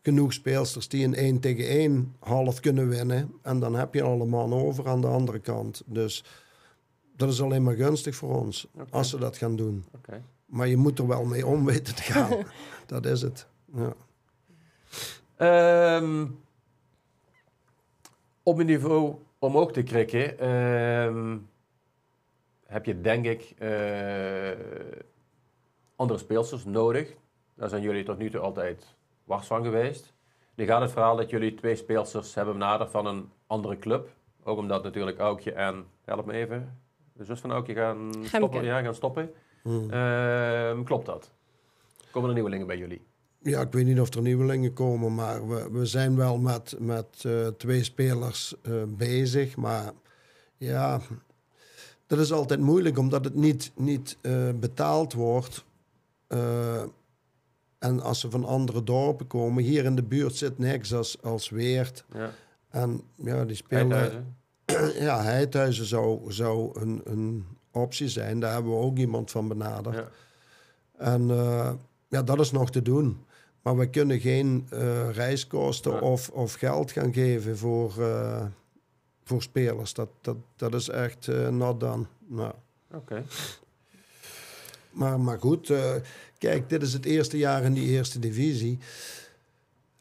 [0.03, 3.35] genoeg speelsters die een 1 tegen 1 half kunnen winnen.
[3.42, 5.83] En dan heb je al een man over aan de andere kant.
[5.87, 6.24] Dus
[7.16, 9.85] dat is alleen maar gunstig voor ons, als ze dat gaan doen.
[10.46, 12.44] Maar je moet er wel mee om weten te gaan.
[12.87, 13.46] dat is het.
[13.74, 13.94] Ja.
[15.37, 16.27] Ehm,
[18.42, 21.37] op een niveau omhoog te krikken, ehm,
[22.66, 24.50] heb je denk ik eh,
[25.96, 27.14] andere speelsters nodig.
[27.55, 30.12] Daar zijn jullie tot nu toe altijd wars van geweest.
[30.55, 34.09] Nu gaat het verhaal dat jullie twee speelsters hebben benaderd van een andere club.
[34.42, 36.79] Ook omdat natuurlijk Aukje en, help me even,
[37.12, 38.64] de zus van Aukje gaan stoppen.
[38.64, 39.31] Ja, gaan stoppen.
[39.62, 39.90] Hmm.
[39.90, 41.33] Ehm, klopt dat?
[42.11, 43.03] Komen er nieuwelingen bij jullie?
[43.38, 47.24] Ja, ik weet niet of er nieuwelingen komen, maar we, we zijn wel met, met
[47.27, 49.57] eh, twee spelers eh, bezig.
[49.57, 49.92] Maar
[50.57, 51.00] ja,
[52.16, 55.64] dat is altijd moeilijk omdat het niet, niet eh, betaald wordt.
[56.27, 56.83] Eh,
[57.79, 61.48] en als ze van andere dorpen komen, hier in de buurt zit niks als, als
[61.48, 62.05] Weert.
[62.14, 62.31] Ja.
[62.70, 64.12] En ja, die spelen.
[64.98, 68.40] Ja, Heidhuizen zou, zou een, een optie zijn.
[68.40, 69.94] Daar hebben we ook iemand van benaderd.
[69.94, 70.09] Ja.
[70.96, 71.72] En eh,
[72.09, 73.24] ja, dat is nog te doen.
[73.62, 74.68] Maar we kunnen geen
[75.12, 75.98] reiskosten Ja.
[75.98, 77.92] of, of geld gaan geven voor,
[79.25, 79.95] voor spelers.
[79.95, 82.05] Dat, dat, dat is echt eh not done.
[82.27, 82.53] Nou,
[82.95, 83.25] Oké.
[84.91, 85.95] maar, maar goed, eh,
[86.39, 88.79] kijk, dit is het eerste jaar in die eerste divisie.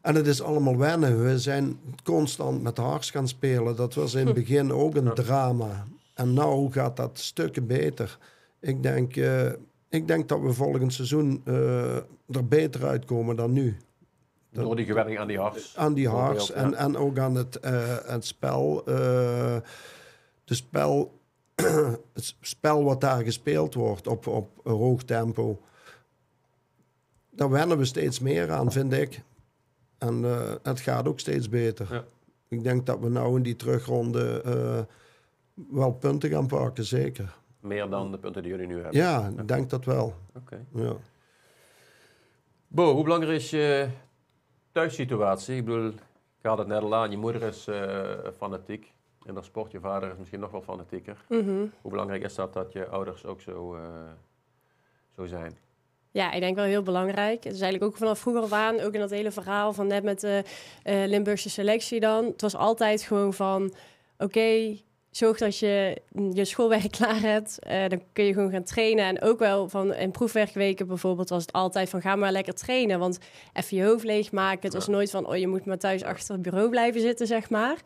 [0.01, 1.23] En het is allemaal wennen.
[1.23, 3.75] We zijn constant met de Hars gaan spelen.
[3.75, 5.87] Dat was in het begin ook een drama.
[6.13, 8.17] En nu gaat dat stukken beter.
[8.59, 9.51] Ik denk, eh,
[9.89, 11.41] ik denk dat we volgend seizoen
[12.29, 13.77] er beter uitkomen dan nu.
[14.53, 15.77] Dat- Door die gewenning aan die hars.
[15.77, 16.75] Aan die Hars en, ja.
[16.75, 18.79] en ook aan het, eh, het spel.
[18.85, 19.57] eh,
[20.43, 21.19] de spel,
[22.13, 25.61] het spel wat daar gespeeld wordt op, op een hoog tempo.
[27.29, 29.21] Daar wennen we steeds meer aan, vind ik.
[29.97, 31.93] En eh, het gaat ook steeds beter.
[31.93, 32.03] Ja.
[32.47, 34.41] Ik denk dat we nou in die terugronde
[35.69, 37.35] wel punten gaan pakken, zeker.
[37.59, 38.95] Meer dan de punten die jullie nu hebben.
[39.01, 40.15] Ja, ik denk dat wel.
[40.35, 40.65] Oké.
[40.73, 40.93] Ja.
[42.67, 43.87] Bo, hoe belangrijk is je
[44.73, 45.55] thuissituatie?
[45.55, 48.01] Ik bedoel, ik had het net al aan, je moeder is eh,
[48.37, 48.91] fanatiek
[49.25, 51.17] in haar sport, je vader is misschien nog wel fanatieker.
[51.29, 51.65] Mhm.
[51.81, 53.81] Hoe belangrijk is dat dat je ouders ook zo, eh,
[55.15, 55.57] zo zijn?
[56.11, 57.43] Ja, ik denk wel heel belangrijk.
[57.43, 60.03] Het is eigenlijk ook vanaf vroeger af aan, ook in dat hele verhaal van net
[60.03, 60.43] met de
[60.83, 62.25] eh, Limburgse selectie dan.
[62.25, 63.73] Het was altijd gewoon van,
[64.17, 64.77] oké,
[65.17, 66.01] zorg dat je
[66.33, 67.59] je schoolwerk klaar hebt.
[67.59, 69.05] Eh, dan kun je gewoon gaan trainen.
[69.05, 72.99] En ook wel van in proefwerkweken bijvoorbeeld was het altijd van, ga maar lekker trainen.
[72.99, 73.17] Want
[73.53, 74.61] even je hoofd leegmaken.
[74.61, 77.49] Het was nooit van, oh, je moet maar thuis achter het bureau blijven zitten, zeg
[77.49, 77.77] maar.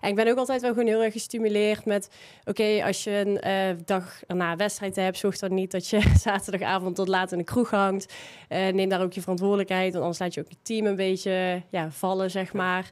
[0.00, 2.10] En ik ben ook altijd wel gewoon heel erg gestimuleerd met...
[2.44, 5.18] oké, als je een eh, dag een wedstrijd hebt...
[5.18, 8.14] zorg dan niet dat je zaterdagavond tot laat in de kroeg hangt.
[8.48, 9.92] Eh, neem daar ook je verantwoordelijkheid...
[9.92, 12.90] want anders laat je ook je team een beetje ja, vallen, zeg maar.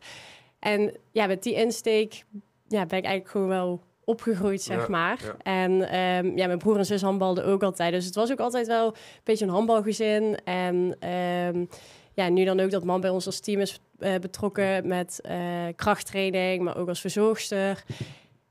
[0.59, 2.25] En ja, met die insteek
[2.69, 5.21] ja, ben ik eigenlijk gewoon wel opgegroeid, zeg Ja, maar.
[5.25, 5.37] ja.
[5.43, 7.93] En ehm, ja, mijn broer en zus handbalden ook altijd.
[7.93, 10.39] Dus het was ook altijd wel een beetje een handbalgezin.
[10.45, 11.65] En ehm,
[12.13, 15.39] ja, nu dan ook dat man bij ons als team is eh, betrokken met eh,
[15.77, 17.85] krachttraining, maar ook als verzorgster.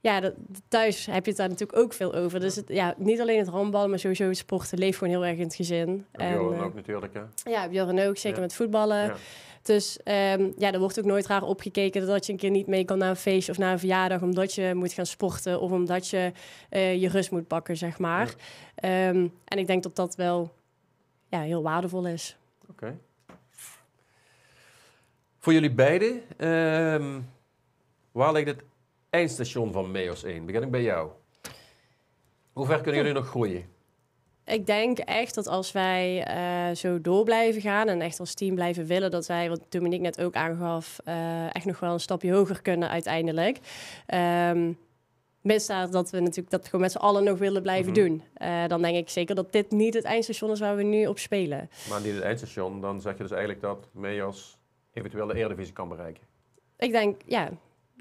[0.01, 0.33] Ja, dat,
[0.67, 2.39] thuis heb je het daar natuurlijk ook veel over.
[2.39, 5.37] Dus het, ja, niet alleen het handballen, maar sowieso het sporten leeft gewoon heel erg
[5.37, 6.05] in het gezin.
[6.11, 7.51] En eh, ook natuurlijk, hè?
[7.51, 8.43] ja, Björn ook, zeker Ja.
[8.43, 9.13] met voetballen.
[9.67, 12.85] Dus ehm, ja, er wordt ook nooit raar opgekeken dat je een keer niet mee
[12.85, 16.07] kan naar een feestje of naar een verjaardag, omdat je moet gaan sporten of omdat
[16.07, 16.31] je
[16.69, 18.35] eh, je rust moet pakken, zeg maar.
[18.75, 20.53] Ehm, en ik denk dat dat wel
[21.29, 22.37] ja, heel waardevol is.
[22.69, 22.97] Oké.
[25.37, 27.19] Voor jullie beiden, ehm,
[28.11, 28.63] waar ligt het
[29.09, 30.45] eindstation van MEOS 1?
[30.45, 31.09] Begin ik bij jou.
[32.53, 33.65] Hoe ver kunnen jullie nog groeien?
[34.47, 38.55] Ik denk echt dat als wij eh, zo door blijven gaan en echt als team
[38.55, 42.33] blijven willen, dat wij, wat Dominique net ook aangaf, eh, echt nog wel een stapje
[42.33, 43.57] hoger kunnen uiteindelijk.
[44.49, 44.77] Um,
[45.41, 48.01] misdaad dat we natuurlijk dat gewoon met z'n allen nog willen blijven Mhm.
[48.01, 48.23] doen.
[48.33, 51.19] Eh, dan denk ik zeker dat dit niet het eindstation is waar we nu op
[51.19, 51.69] spelen.
[51.89, 54.57] Maar niet het eindstation, dan zeg je dus eigenlijk dat MEOS
[54.93, 56.23] eventueel de Eredivisie kan bereiken.
[56.77, 57.49] Ik denk, ja,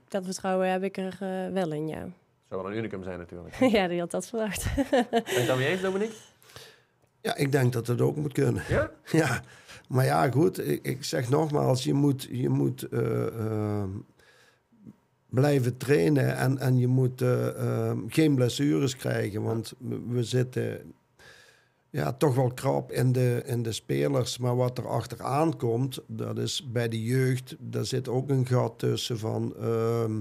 [0.08, 1.16] dat vertrouwen heb ik er
[1.52, 2.08] wel in, ja.
[2.48, 3.54] Zou wel een unicum zijn natuurlijk.
[3.78, 4.62] ja, die had dat verwacht.
[4.62, 6.14] Je het daarmee eens, Dominique?
[7.26, 8.62] Ja, ik denk dat het ook moet kunnen.
[8.68, 8.90] Ja?
[9.22, 9.42] Ja,
[9.88, 10.68] maar ja, goed.
[10.68, 13.84] Ik, ik zeg nogmaals, je moet, je moet eh, eh,
[15.28, 19.42] blijven trainen en, en je moet eh, eh, geen blessures krijgen.
[19.42, 20.94] Want we, we zitten
[21.90, 24.38] ja, toch wel krap in de, in de spelers.
[24.38, 28.78] Maar wat er achteraan komt, dat is bij de jeugd, daar zit ook een gat
[28.78, 30.20] tussen van ehm,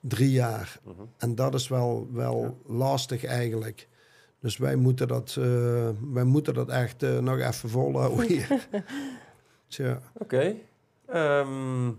[0.00, 0.80] drie jaar.
[0.84, 1.02] Mhm.
[1.18, 3.88] En dat is wel, wel lastig eigenlijk.
[4.44, 8.68] Dus wij moeten dat, eh, wij moeten dat echt eh, nog even volhouden hier.
[9.68, 9.98] Tja.
[10.12, 10.54] Oké.
[11.06, 11.92] Ehm,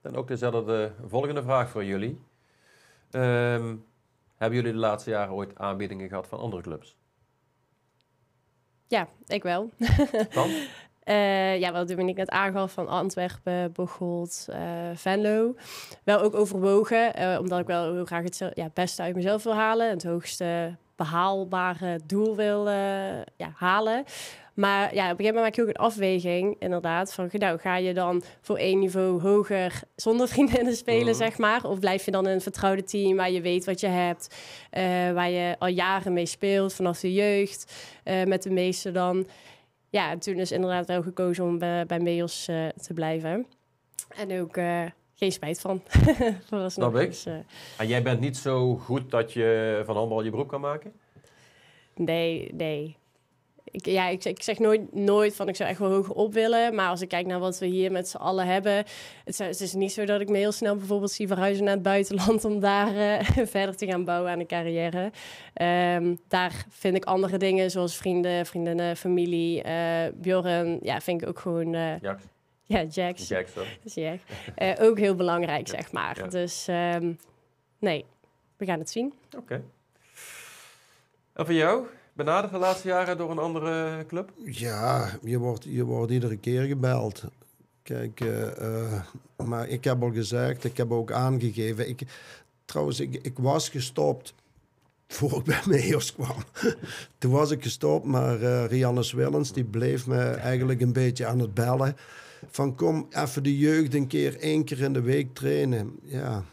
[0.00, 2.20] dan ook dezelfde volgende vraag voor jullie.
[3.10, 3.76] Ehm,
[4.36, 6.96] hebben jullie de laatste jaren ooit aanbiedingen gehad van andere clubs?
[8.86, 9.70] ja, ik wel.
[10.34, 10.50] Dan?
[11.02, 15.54] Eh, ja, wat Dominique net aangaf van Antwerpen, Bocholt, eh, Venlo.
[16.04, 19.54] Wel ook overwogen, eh, omdat ik wel heel graag het ja, beste uit mezelf wil
[19.54, 19.90] halen.
[19.90, 22.74] Het hoogste behaalbare doel wil eh,
[23.36, 24.04] ja, halen.
[24.54, 27.14] Maar ja, op een gegeven moment maak je ook een afweging, inderdaad.
[27.14, 31.14] Van, nou, ga je dan voor één niveau hoger zonder vriendinnen spelen, Mhm.
[31.16, 31.64] zeg maar?
[31.64, 34.34] Of blijf je dan in een vertrouwde team waar je weet wat je hebt,
[34.70, 34.82] eh,
[35.12, 37.72] waar je al jaren mee speelt, vanaf de jeugd,
[38.04, 39.26] eh, met de meeste dan.
[39.90, 42.44] Ja, en toen is inderdaad wel gekozen om bij, bij Meos
[42.76, 43.46] te blijven.
[44.16, 44.56] En ook
[45.16, 45.82] geen spijt van.
[46.66, 47.08] Snap ik.
[47.08, 47.34] Dus, eh,
[47.78, 50.92] En jij bent niet zo goed dat je van handbal je beroep kan maken?
[51.94, 52.96] nee, nee.
[53.70, 56.74] Ik, ja, ik, ik zeg nooit, nooit van ik zou echt wel hoger op willen.
[56.74, 58.72] Maar als ik kijk naar wat we hier met z'n allen hebben.
[58.72, 58.86] Het,
[59.24, 61.82] is- het is niet zo dat ik me heel snel bijvoorbeeld zie verhuizen naar het
[61.82, 62.44] buitenland.
[62.44, 65.10] om daar eh, verder te gaan bouwen aan de carrière.
[65.54, 69.62] Ehm, daar vind ik andere dingen zoals vrienden, vriendinnen, familie.
[69.62, 71.74] eh Bjorn, ja, vind ik ook gewoon.
[71.74, 72.18] eh, Ja,
[72.66, 73.28] ja, Jax.
[73.28, 73.62] Jack zo.
[73.82, 74.16] Ja,
[74.54, 76.18] eh, ook heel belangrijk, Ja, zeg maar.
[76.18, 76.26] ja.
[76.26, 77.12] Dus ehm,
[77.78, 78.04] nee,
[78.56, 79.12] we gaan het zien.
[79.36, 79.62] Oké.
[81.32, 81.86] En voor jou?
[82.12, 84.32] Benaderd de laatste jaren door een andere club?
[84.44, 87.24] Ja, je wordt, je wordt iedere keer gebeld.
[87.82, 89.00] Kijk, eh, eh,
[89.44, 91.88] maar ik heb al gezegd, ik heb ook aangegeven.
[91.88, 92.02] Ik,
[92.64, 94.34] trouwens, ik, ik was gestopt
[95.08, 96.36] voor ik bij Meos kwam.
[97.18, 101.38] Toen was ik gestopt, maar eh Rianne Willens die bleef me eigenlijk een beetje aan
[101.38, 101.96] het bellen.
[102.50, 105.98] Van kom even de jeugd een keer, één keer in de week trainen.
[106.02, 106.44] Ja.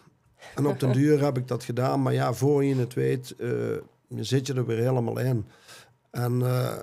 [0.56, 2.01] En op den duur heb ik dat gedaan.
[2.01, 3.49] Maar ja, voor je het weet, eh,
[4.10, 5.45] zit je er weer helemaal in.
[6.12, 6.77] En eh,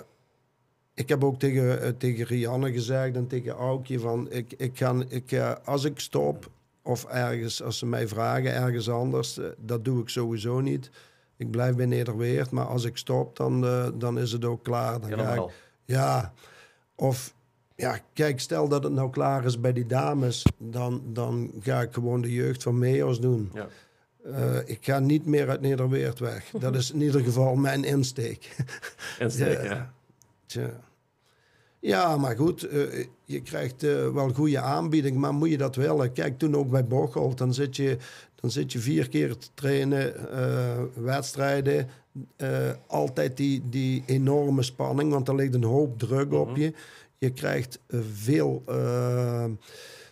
[0.93, 4.31] ik heb ook tegen, eh, tegen Rianne gezegd en tegen Aukje van...
[4.31, 9.39] Ik, ik ga, ik, als ik stop of ergens, als ze mij vragen ergens anders...
[9.57, 10.89] dat doe ik sowieso niet.
[11.37, 13.61] Ik blijf bij Nederweert, maar als ik stop, dan,
[13.97, 14.99] dan is het ook klaar.
[14.99, 15.51] Dan ga ik,
[15.85, 16.33] ja,
[16.95, 17.33] of
[17.81, 21.93] ja, kijk, stel dat het nou klaar is bij die dames, dan, dan ga ik
[21.93, 23.51] gewoon de jeugd van Meos doen.
[23.53, 23.67] Ja.
[24.23, 26.51] Eh, ik ga niet meer uit Nederweert weg.
[26.59, 28.55] Dat is in ieder geval mijn insteek.
[29.19, 29.73] Insteek, Ja.
[29.73, 29.93] ja.
[30.45, 30.69] Tja.
[31.79, 36.11] Ja, maar goed, eh, je krijgt eh, wel goede aanbieding, maar moet je dat willen?
[36.13, 37.97] Kijk, toen ook bij Bocholt, dan zit je,
[38.35, 40.13] dan zit je vier keer te trainen,
[41.03, 41.87] wedstrijden.
[42.87, 46.59] altijd die, die enorme spanning, want er ligt een hoop druk op Mhm.
[46.59, 46.73] je.
[47.21, 49.45] Je krijgt eh, veel, eh,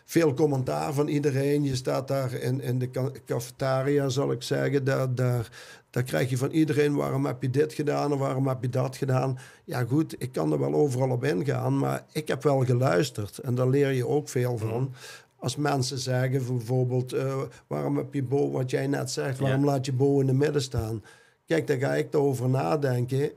[0.05, 1.63] veel commentaar van iedereen.
[1.63, 4.83] Je staat daar in, in de ca- cafetaria, zal ik zeggen.
[4.83, 5.49] Daar, daar,
[5.89, 8.97] daar krijg je van iedereen, waarom heb je dit gedaan en waarom heb je dat
[8.97, 9.39] gedaan?
[9.63, 13.37] Ja goed, ik kan er wel overal op ingaan, maar ik heb wel geluisterd.
[13.37, 14.93] En daar leer je ook veel van.
[15.35, 19.85] Als mensen zeggen bijvoorbeeld, eh, waarom heb je Bo, wat jij net zegt, waarom laat
[19.85, 21.03] je Bo in de midden staan?
[21.45, 23.31] Kijk, daar ga ik erover nadenken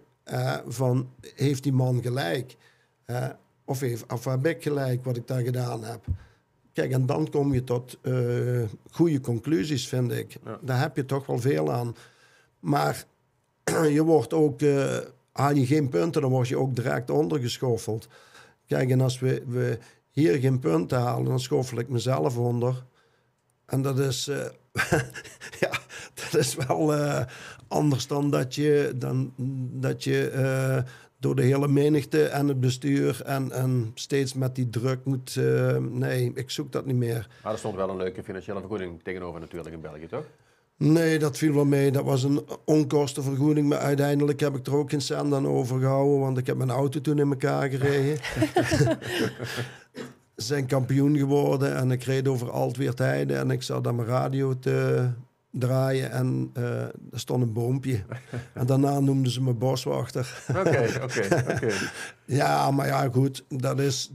[0.68, 2.56] van, heeft die man gelijk?
[3.04, 3.28] Eh,
[3.64, 4.04] of, heeft,
[4.42, 6.04] ik gelijk wat ik daar gedaan heb?
[6.72, 10.36] Kijk, en dan kom je tot eh, goede conclusies, vind ik.
[10.44, 10.58] Ja.
[10.60, 11.96] Daar heb je toch wel veel aan.
[12.60, 13.04] Maar
[13.96, 14.98] je wordt ook, eh,
[15.32, 18.08] haal je geen punten, dan word je ook direct ondergeschoffeld.
[18.66, 19.78] Kijk, en als we, we
[20.10, 22.84] hier geen punten halen, dan schoffel ik mezelf onder.
[23.66, 24.46] En dat is, eh,
[25.60, 25.70] ja,
[26.14, 26.94] dat is wel
[27.68, 29.32] anders dan dat je, dan,
[29.80, 30.84] dat je
[31.22, 35.36] door de hele menigte en het bestuur en, en steeds met die druk moet.
[35.36, 37.28] eh, nee, ik zoek dat niet meer.
[37.42, 40.24] Maar er stond wel een leuke financiële vergoeding tegenover natuurlijk in België, toch?
[40.76, 41.90] Nee, dat viel wel mee.
[41.90, 43.68] Dat was een onkostenvergoeding.
[43.68, 46.20] Maar uiteindelijk heb ik er ook geen cent aan overgehouden.
[46.20, 48.16] Want ik heb mijn auto toen in elkaar gereden.
[50.36, 51.76] Ze zijn kampioen geworden.
[51.76, 53.38] En ik reed over Altweertijden.
[53.38, 55.08] En ik zat aan mijn radio te
[55.52, 56.10] draaien.
[56.10, 58.02] En eh, er stond een boompje.
[58.54, 60.44] En daarna noemden ze me boswachter.
[60.48, 61.74] Oké, oké, oké.
[62.24, 63.44] Ja, maar ja, goed.
[63.48, 64.10] Dat is...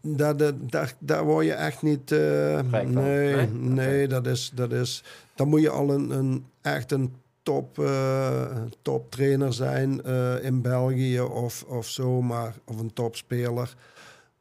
[0.00, 2.12] Dat, dat, daar, daar word je echt niet...
[2.12, 3.46] eh, nee, Nee?
[3.50, 5.04] nee, dat, is, dat is...
[5.34, 10.04] Dan moet je al een, een echt een top, eh top trainer zijn
[10.42, 13.74] in België of, of zo, maar, of een topspeler.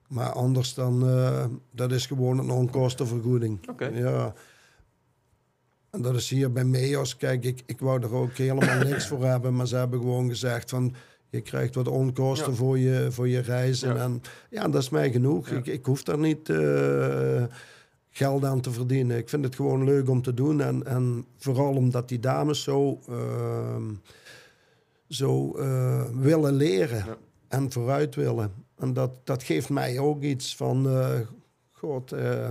[0.08, 1.04] Maar anders dan...
[1.72, 3.70] dat is gewoon een onkostenvergoeding.
[3.70, 3.86] Oké.
[3.86, 4.34] Ja.
[5.92, 7.16] En dat is hier bij Meos.
[7.18, 9.56] Kijk, ik, ik wou er ook helemaal niks voor hebben.
[9.56, 10.94] Maar ze hebben gewoon gezegd van...
[11.32, 12.58] Je krijgt wat onkosten Ja.
[12.58, 13.96] voor, je, voor je reizen.
[13.96, 14.02] Ja.
[14.04, 15.50] En ja, dat is mij genoeg.
[15.50, 15.56] Ja.
[15.58, 17.44] Ik, ik hoef daar niet eh,
[18.10, 19.18] geld aan te verdienen.
[19.18, 20.62] Ik vind het gewoon leuk om te doen.
[20.62, 23.84] En, en vooral omdat die dames zo, ehm,
[25.08, 27.06] zo eh, willen leren.
[27.48, 28.52] En vooruit willen.
[28.78, 30.90] En dat, dat geeft mij ook iets van...
[30.90, 31.20] eh,
[31.72, 32.50] God, eh,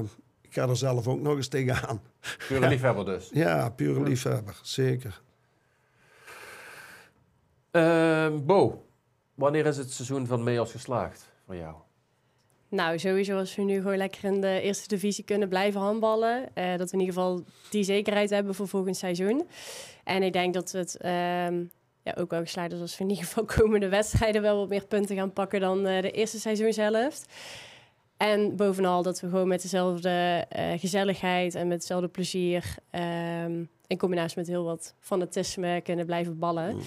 [0.48, 2.00] ik ga er zelf ook nog eens tegenaan.
[2.48, 3.28] Pure liefhebber dus.
[3.32, 5.20] Ja, pure liefhebber, zeker.
[7.70, 8.84] Ehm, Bo,
[9.34, 11.74] wanneer is het seizoen van Meos geslaagd voor jou?
[12.68, 16.48] Nou, sowieso als we nu gewoon lekker in de eerste divisie kunnen blijven handballen.
[16.54, 19.48] eh, dat we in ieder geval die zekerheid hebben voor volgend seizoen.
[20.04, 21.62] En ik denk dat het ehm,
[22.02, 24.86] ja, ook wel geslaagd is als we in ieder geval komende wedstrijden wel wat meer
[24.86, 27.26] punten gaan pakken dan eh, de eerste seizoenshelft.
[28.18, 32.74] En bovenal dat we gewoon met dezelfde eh, gezelligheid en met hetzelfde plezier...
[32.90, 36.78] ehm, in combinatie met heel wat fanatisme kunnen blijven ballen.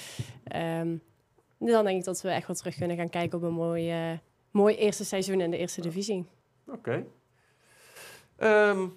[0.43, 0.95] Ehm,
[1.57, 3.93] dan denk ik dat we echt wel terug kunnen gaan kijken op een mooi,
[4.51, 6.25] mooi eerste seizoen in de eerste divisie.
[6.67, 7.05] Oké.
[8.35, 8.87] Ehm,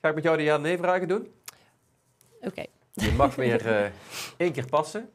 [0.00, 1.32] ga ik met jou de ja-nee vragen doen?
[2.40, 2.64] Oké.
[2.92, 3.90] Je mag weer eh,
[4.36, 5.10] één keer passen.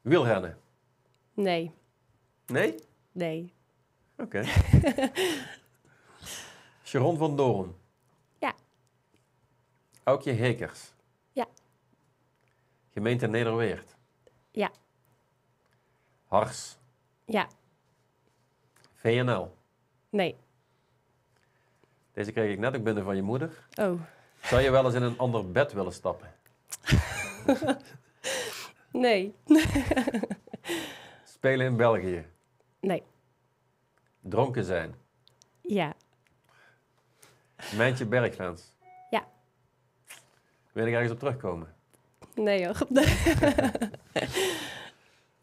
[0.00, 0.58] Wielrennen?
[1.34, 1.70] Nee,
[2.46, 2.74] Nee?
[3.12, 3.52] nee,
[4.16, 4.44] Oké.
[6.84, 7.74] Sharon van Doorn?
[8.38, 8.54] Ja.
[10.04, 10.92] Aukje Hekers?
[11.32, 11.46] Ja.
[12.92, 13.96] Gemeente Nederweert?
[14.50, 14.70] Ja.
[16.26, 16.76] Hars?
[17.24, 17.48] ja,
[18.94, 19.56] VNL?
[20.10, 20.36] nee.
[22.12, 23.66] Deze kreeg ik net ook binnen van je moeder.
[23.80, 24.00] Oh,
[24.42, 26.34] Zou je wel eens in een ander bed willen stappen?
[28.92, 29.34] nee,
[31.24, 32.26] Spelen in België?
[32.80, 33.02] nee,
[34.22, 34.94] Dronken zijn?
[35.60, 35.94] ja,
[37.76, 38.72] Mijntje Bergfans?
[39.10, 39.24] Ja.
[40.72, 41.74] Wil ik ergens op terugkomen?
[42.34, 42.78] nee hoor.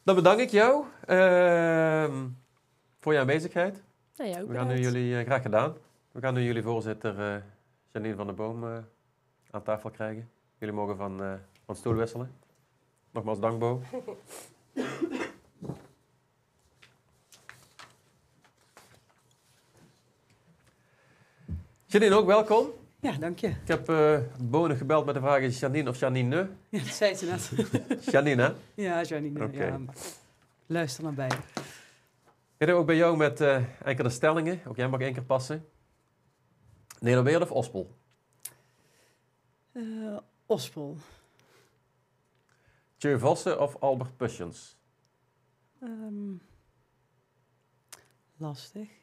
[0.04, 2.28] Dan bedank ik jou ehm,
[3.00, 3.84] voor je aanwezigheid.
[4.18, 5.76] Nou ja, ook We gaan nu jullie, eh, graag gedaan.
[6.12, 7.42] We gaan nu jullie voorzitter eh,
[7.92, 8.78] Janine van der Boom eh,
[9.52, 10.30] aan tafel krijgen.
[10.58, 12.32] Jullie mogen van, van stoel wisselen.
[13.12, 13.82] Nogmaals dank, Bo.
[21.92, 22.68] Janine, ook welkom.
[23.00, 23.48] Ja, dank je.
[23.48, 26.50] Ik heb eh Bo nog gebeld met de vraag, is Janine of Janine?
[26.70, 27.52] Ja, dat zei ze net.
[28.14, 28.82] Janine, hè?
[28.84, 29.50] ja, Janine.
[29.52, 29.80] Ja,
[30.66, 31.36] luister naar beide.
[32.58, 34.62] Ik heb ook bij jou met eh, enkele stellingen.
[34.68, 35.66] Ook jij mag één keer passen.
[37.00, 37.96] Nederweerd of Ospel?
[39.72, 40.98] Eh Ospel.
[42.98, 44.78] Tjeu Vossen of Albert Puschens?
[45.82, 46.34] Ehm,
[48.38, 48.99] lastig.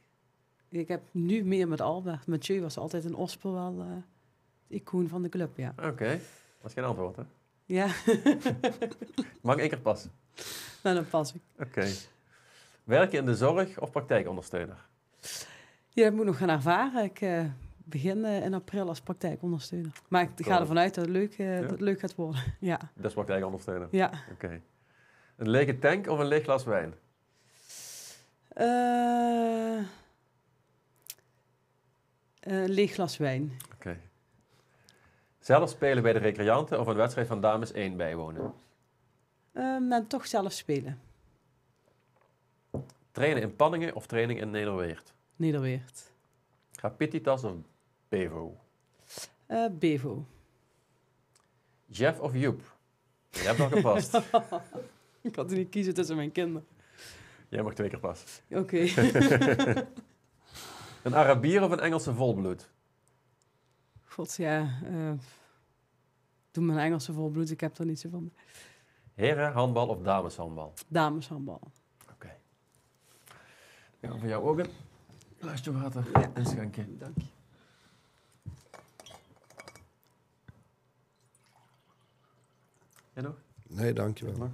[0.78, 2.26] Ik heb nu meer met Albert.
[2.26, 3.86] Mathieu was altijd een Ospel wel eh
[4.68, 5.74] icoon van de club, ja.
[5.82, 6.08] Oké,
[6.60, 7.22] dat is geen antwoord, hè?
[7.64, 7.86] Ja,
[9.42, 10.10] Mag één keer passen?
[10.82, 11.40] nou dan pas ik.
[11.58, 11.86] Oké.
[12.84, 14.76] Werken in de zorg of praktijkondersteuner?
[15.88, 17.04] Ja, dat moet ik nog gaan ervaren.
[17.04, 17.44] Ik eh,
[17.84, 19.92] begin eh, in april als praktijkondersteuner.
[20.08, 21.60] Maar ik ga ervan uit dat het leuk, Ja?
[21.60, 22.42] dat het leuk gaat worden.
[22.60, 23.88] Ja, Dat is praktijkondersteuner.
[23.90, 24.10] ja.
[24.32, 24.60] Oké.
[25.36, 26.94] Een lege tank of een leeg glas wijn?
[28.48, 29.78] Eh,
[32.46, 33.52] een leeg glas wijn.
[33.74, 34.00] Oké.
[35.38, 38.54] Zelf spelen bij de recreanten of een wedstrijd van dames 1 bijwonen?
[39.52, 41.00] En toch zelf spelen.
[43.12, 45.14] Trainen in Panningen of training in Nederweert?
[45.36, 46.12] Nederweert.
[46.72, 47.52] Grapititas of
[48.08, 48.56] Bevo?
[49.46, 50.26] Eh, Bevo.
[51.86, 52.76] Jeff of Joep?
[53.30, 54.14] Je hebt al gepast.
[55.20, 56.66] Ik had niet kiezen tussen mijn kinderen.
[57.48, 58.28] Jij mag twee keer passen.
[58.50, 58.78] Oké.
[61.06, 62.70] Een Arabier of een Engelse volbloed?
[64.04, 64.80] God, ja.
[64.84, 65.12] eh
[66.50, 67.50] doe mijn Engelse volbloed.
[67.50, 68.32] Ik heb er niet zo van.
[69.14, 70.72] Heren, handbal of dameshandbal?
[70.88, 71.60] Dameshandbal.
[72.10, 72.36] Oké.
[74.00, 74.70] Ik ga voor jou ook een
[75.38, 76.04] glaasje water
[76.34, 76.98] inschenken.
[76.98, 77.26] Dank je.
[83.12, 83.36] En nog?
[83.66, 84.50] Nee, dankjewel.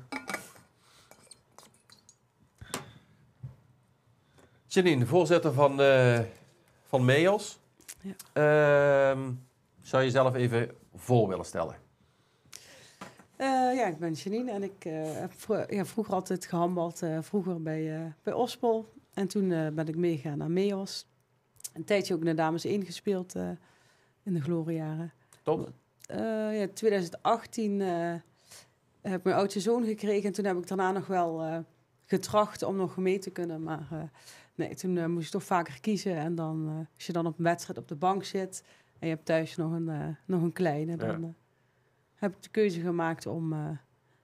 [4.67, 6.21] Janine, voorzitter van, eh
[6.93, 7.59] van MEOS.
[8.01, 8.12] Ja.
[8.32, 9.30] Ehm,
[9.82, 11.76] zou je jezelf even voor willen stellen?
[13.36, 17.03] Eh, ja, ik ben Janine en ik eh, heb vro- ja, vroeger altijd gehandbald.
[17.03, 18.93] eh, vroeger bij, eh bij Ospel.
[19.14, 21.07] En toen eh, ben ik meegegaan naar MEOS.
[21.72, 23.49] Een tijdje ook de dames 1 gespeeld eh,
[24.22, 25.12] in de gloriejaren.
[25.43, 25.70] Top.
[26.07, 26.18] Eh,
[26.61, 28.14] ja, 2018 eh,
[29.01, 30.26] heb ik mijn oudste zoon gekregen.
[30.26, 31.59] En toen heb ik daarna nog wel eh,
[32.05, 33.62] getracht om nog mee te kunnen.
[33.62, 33.99] Maar eh,
[34.67, 36.17] nee, toen eh, moest ik toch vaker kiezen.
[36.17, 38.65] En dan, eh, als je dan op een wedstrijd op de bank zit...
[38.99, 40.97] en je hebt thuis nog een, eh, nog een kleine...
[40.97, 41.33] dan Ja.
[42.15, 43.79] heb ik de keuze gemaakt om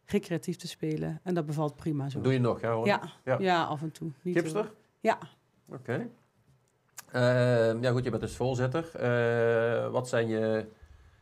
[0.05, 1.21] recreatief te spelen.
[1.23, 2.21] En dat bevalt prima zo.
[2.21, 2.71] Doe je nog, hè?
[2.71, 2.85] Ron?
[2.85, 3.39] ja, Ja.
[3.39, 3.65] ja.
[3.65, 4.11] af en toe.
[4.23, 4.63] Niet Gipster?
[4.63, 5.19] heel- Ja.
[5.69, 6.09] Oké.
[7.13, 8.83] Ehm, ja, goed, je bent dus voorzitter.
[9.93, 10.67] Wat zijn je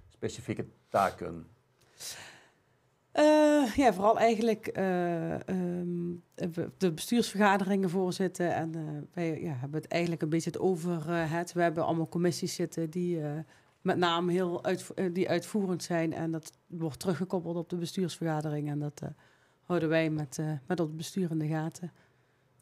[0.08, 1.46] specifieke taken?
[3.16, 6.14] Eh, ja, vooral eigenlijk eh, ehm,
[6.78, 8.54] de bestuursvergaderingen voorzitten.
[8.54, 11.52] En eh, wij ja, hebben het eigenlijk een beetje het over het.
[11.52, 13.20] We hebben allemaal commissies zitten die
[13.80, 14.64] met name heel
[15.12, 16.12] die uitvoerend zijn.
[16.12, 18.70] En dat wordt teruggekoppeld op de bestuursvergadering.
[18.70, 19.02] En dat
[19.62, 21.92] houden wij met, met het bestuur in de gaten.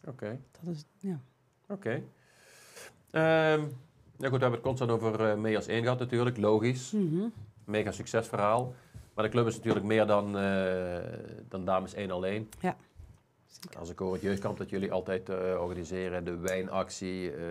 [0.07, 1.21] Oké, Dat is, ja.
[1.69, 2.03] oké.
[3.11, 3.61] Ehm,
[4.19, 6.91] ja, goed, we hebben het constant over uh, MEAS 1 gehad natuurlijk, logisch.
[6.91, 7.27] Mhm.
[7.65, 8.75] Mega succesverhaal.
[9.15, 10.99] Maar de club is natuurlijk meer dan, eh,
[11.49, 12.49] dan dames 1 alleen.
[12.61, 12.77] Ja,
[13.47, 13.79] zeker.
[13.79, 17.43] Als ik hoor het jeugdkamp dat jullie altijd eh, organiseren, de wijnactie, eh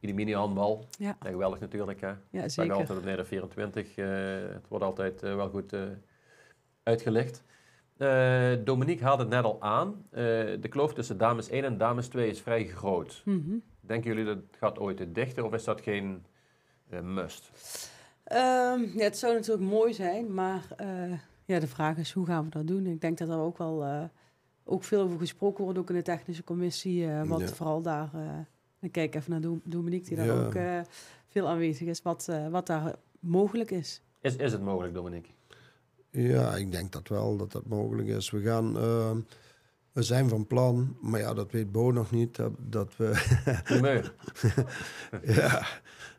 [0.00, 0.86] die mini-handbal.
[0.98, 1.16] Ja.
[1.22, 2.12] Ja, geweldig natuurlijk, hè?
[2.30, 2.72] Ja, zeker.
[2.72, 3.96] altijd op Neder 24.
[3.96, 4.06] eh,
[4.52, 5.74] het wordt altijd wel goed
[6.82, 7.42] uitgelegd.
[8.64, 10.06] Dominique haalde het net al aan.
[10.60, 13.22] De kloof tussen dames 1 en dames 2 is vrij groot.
[13.24, 13.56] Mhm.
[13.80, 16.24] Denken jullie dat het gaat ooit te dichter of is dat geen
[17.02, 17.50] must?
[18.30, 21.12] Ehm, ja, het zou natuurlijk mooi zijn, maar eh,
[21.44, 22.86] ja, de vraag is hoe gaan we dat doen?
[22.86, 24.02] Ik denk dat er ook wel eh,
[24.64, 27.06] ook veel over gesproken wordt, ook in de technische commissie.
[27.06, 27.46] eh, wat Ja.
[27.46, 28.38] vooral daar, eh,
[28.80, 30.44] ik kijk even naar Dom- Dominique, die daar Ja.
[30.44, 30.80] ook eh,
[31.28, 34.02] veel aanwezig is, wat, eh, wat daar mogelijk is.
[34.20, 35.32] Is, is het mogelijk, Dominique?
[36.10, 38.30] Ja, ik denk dat wel dat dat mogelijk is.
[38.30, 39.20] We gaan, ehm,
[39.92, 44.14] we zijn van plan, maar ja, dat weet Bo nog niet, dat, dat we Primeur.
[45.22, 45.66] ja.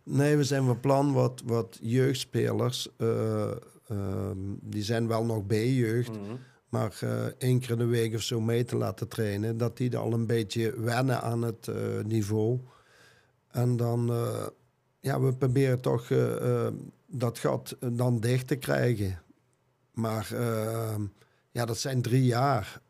[0.03, 2.89] Nee, we zijn van plan wat, wat jeugdspelers.
[2.97, 3.51] eh,
[3.87, 6.09] ehm, die zijn wel nog B-jeugd.
[6.11, 6.35] Mhm.
[6.69, 9.57] Maar eh, één keer in de week of zo mee te laten trainen.
[9.57, 11.75] Dat die al een beetje wennen aan het eh,
[12.05, 12.59] niveau.
[13.47, 14.11] En dan,
[14.99, 16.73] ja, we proberen toch eh, eh,
[17.07, 19.21] dat gat dan dicht te krijgen.
[19.93, 20.95] Maar eh,
[21.51, 22.81] ja, dat zijn drie jaar.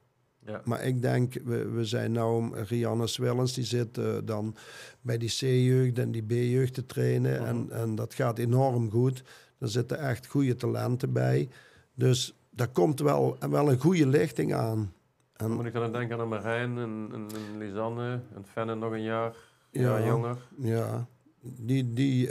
[0.46, 0.62] Ja.
[0.66, 4.56] Maar ik denk, we, we zijn nou, Rianne Swellens, die zit eh, dan
[5.02, 7.40] bij die C-jeugd en die B-jeugd te trainen.
[7.40, 7.46] Mhm.
[7.50, 9.24] en, en dat gaat enorm goed.
[9.60, 11.50] Er zitten echt goede talenten bij.
[11.94, 14.94] Dus daar komt wel, wel een goede lichting aan.
[15.36, 18.76] Dan En, moet ik dan aan denken aan Marijn en, en, en Lisanne en Fenne
[18.76, 19.36] nog een jaar,
[19.72, 20.06] Ja.
[20.06, 20.38] jonger.
[20.58, 21.08] ja,
[21.42, 22.30] die, die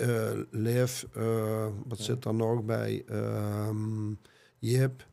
[0.51, 2.05] Liv, eh, wat Ja.
[2.05, 3.03] zit er nog bij?
[3.07, 4.13] Ehm,
[4.59, 5.07] Jip.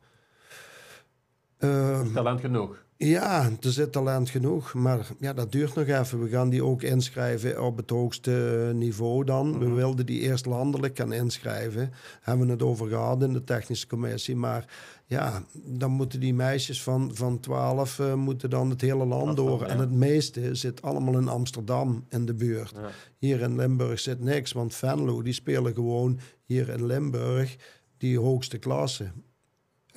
[1.58, 2.86] Ehm, Talent genoeg.
[2.96, 6.22] Ja, er zit talent genoeg, maar ja, dat duurt nog even.
[6.22, 9.58] We gaan die ook inschrijven op het hoogste niveau dan.
[9.58, 9.74] We Mhm.
[9.74, 11.92] wilden die eerst landelijk gaan inschrijven.
[12.20, 14.36] Hebben we het over gehad in de technische commissie.
[14.36, 14.64] Maar
[15.06, 19.60] ja, dan moeten die meisjes van, van 12 eh, moeten dan het hele land door.
[19.60, 19.66] ja.
[19.66, 22.72] En het meeste zit allemaal in Amsterdam in de buurt.
[22.74, 22.90] Ja.
[23.18, 27.56] Hier in Limburg zit niks, want Venlo die spelen gewoon hier in Limburg
[27.98, 29.10] die hoogste klasse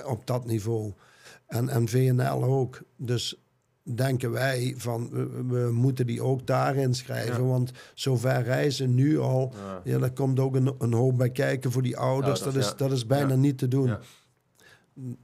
[0.05, 0.93] op dat niveau.
[1.52, 2.82] En, en VNL ook.
[2.95, 3.36] Dus
[3.84, 7.49] denken wij van we, we moeten die ook daar inschrijven, Ja.
[7.49, 9.54] want zover reizen nu al.
[9.56, 9.82] Ja.
[9.84, 12.41] Ja, daar komt ook een, een hoop bij kijken voor die ouders.
[12.41, 13.97] Dat, is, dat is bijna niet te doen.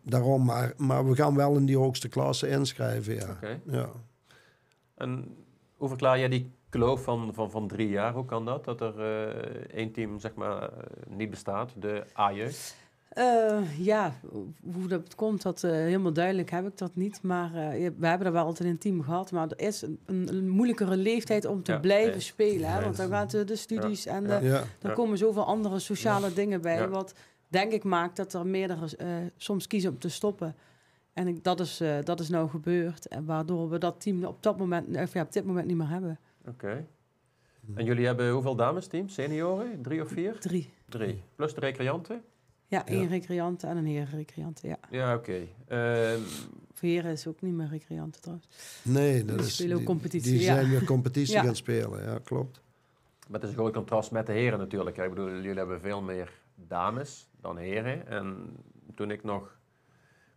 [0.04, 3.38] Daarom, maar, maar we gaan wel in die hoogste klasse inschrijven, ja.
[3.66, 3.90] Ja.
[4.96, 5.36] En
[5.76, 8.14] hoe verklaar jij die kloof van, van, van drie jaar?
[8.14, 8.66] Hoe kan dat?
[8.66, 10.70] Dat er eh, één team zeg maar, eh,
[11.10, 12.76] niet bestaat, de A-jeugd?
[13.10, 14.14] Eh, ja,
[14.72, 17.22] hoe dat komt, dat eh, helemaal duidelijk heb ik dat niet.
[17.22, 19.32] Maar eh, we hebben er wel altijd een team gehad.
[19.32, 22.20] Maar er is een, moeilijkere leeftijd om te Ja, blijven nee.
[22.20, 22.70] spelen.
[22.72, 22.82] Hè?
[22.82, 24.40] Want dan gaan de, de studies en Ja.
[24.40, 24.64] de, ja.
[24.80, 24.96] dan Ja.
[24.96, 26.76] komen zoveel andere sociale dingen bij.
[26.78, 26.88] Ja.
[26.88, 27.14] Wat
[27.48, 30.56] denk ik maakt dat er meerdere eh, soms kiezen om te stoppen.
[31.14, 33.08] En ik, dat, is, eh, dat is nou gebeurd.
[33.08, 35.90] En waardoor we dat team op, dat moment, of ja, op dit moment niet meer
[35.90, 36.20] hebben.
[36.48, 36.86] Oké.
[37.76, 39.14] En jullie hebben hoeveel damesteams?
[39.14, 39.82] Senioren?
[39.82, 40.40] Drie of vier?
[40.40, 40.70] Drie.
[40.90, 41.24] Drie.
[41.36, 42.22] Plus de recreanten?
[42.68, 44.78] Ja, één recreante en een herenrecreante, ja.
[44.90, 45.48] Ja, oké.
[45.68, 46.20] Ehm,
[46.74, 48.48] Voor heren is ook niet meer recreante trouwens.
[48.84, 50.54] Nee, dat Die is, spelen ook die- competitie, Die ja.
[50.54, 51.44] zijn weer competitie Ja.
[51.44, 52.62] gaan spelen, ja, klopt.
[53.28, 54.98] Maar het is een groot contrast met de heren natuurlijk.
[54.98, 58.08] Ik bedoel, jullie hebben veel meer dames dan heren.
[58.08, 58.56] En
[58.96, 59.58] toen ik nog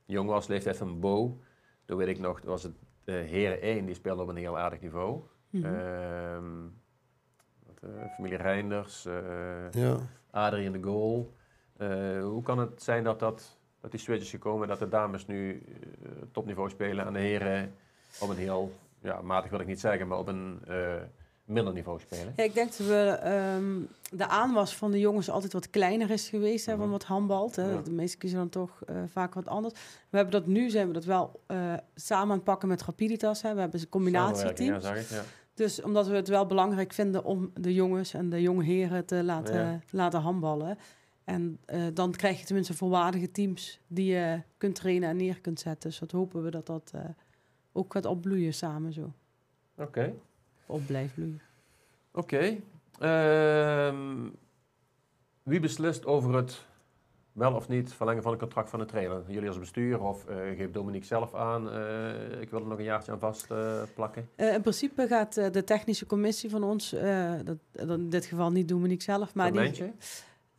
[0.04, 1.40] jong was, leeftijd van Bo,
[1.84, 2.72] toen weet ik nog, was het
[3.04, 5.20] de heren 1, die speelde op een heel aardig niveau.
[5.50, 5.64] Mhm.
[5.64, 6.44] Ehm,
[7.66, 9.96] wat, eh, familie Reinders, eh Ja.
[10.30, 11.34] Adrie in de goal.
[11.80, 15.26] Eh, hoe kan het zijn dat, dat, dat die switch is gekomen, dat de dames
[15.26, 15.62] nu
[16.02, 17.74] eh, topniveau spelen en de heren
[18.20, 18.72] op een heel,
[19.02, 20.94] ja, matig wil ik niet zeggen, maar op een eh,
[21.44, 22.32] minder niveau spelen?
[22.36, 23.78] Ja, ik denk dat we, ehm,
[24.10, 26.90] de aanwas van de jongens altijd wat kleiner is geweest, hè, van Mhm.
[26.90, 27.56] wat handbalt.
[27.56, 27.70] Hè.
[27.70, 27.80] Ja.
[27.82, 29.74] De meesten kiezen dan toch vaak wat anders.
[30.10, 31.40] We hebben dat nu, zijn we dat wel
[31.94, 33.42] samen aan het pakken met Rapiditas.
[33.42, 33.54] Hè.
[33.54, 34.32] We hebben een Samenwerking,
[34.72, 35.08] combinatieteams.
[35.10, 35.22] Ja.
[35.54, 39.24] Dus omdat we het wel belangrijk vinden om de jongens en de jonge heren te
[39.24, 40.78] laten, laten handballen.
[41.30, 45.60] En eh, dan krijg je tenminste volwaardige teams die je kunt trainen en neer kunt
[45.60, 45.90] zetten.
[45.90, 47.00] Dus dat hopen we dat dat eh,
[47.72, 49.12] ook gaat opbloeien samen zo.
[49.76, 50.14] Oké.
[50.66, 51.40] Op blijft bloeien.
[52.12, 52.56] Oké.
[52.98, 54.28] Ehm,
[55.42, 56.64] wie beslist over het
[57.32, 59.22] wel of niet verlengen van het contract van de trainer?
[59.26, 61.62] Jullie als bestuur of eh, geeft Dominique zelf aan?
[62.40, 63.46] ik wil er nog een jaartje aan vast
[63.94, 64.28] plakken.
[64.36, 66.90] In principe gaat de technische commissie van ons,
[67.44, 69.92] dat, dat in dit geval niet Dominique zelf, maar Een die,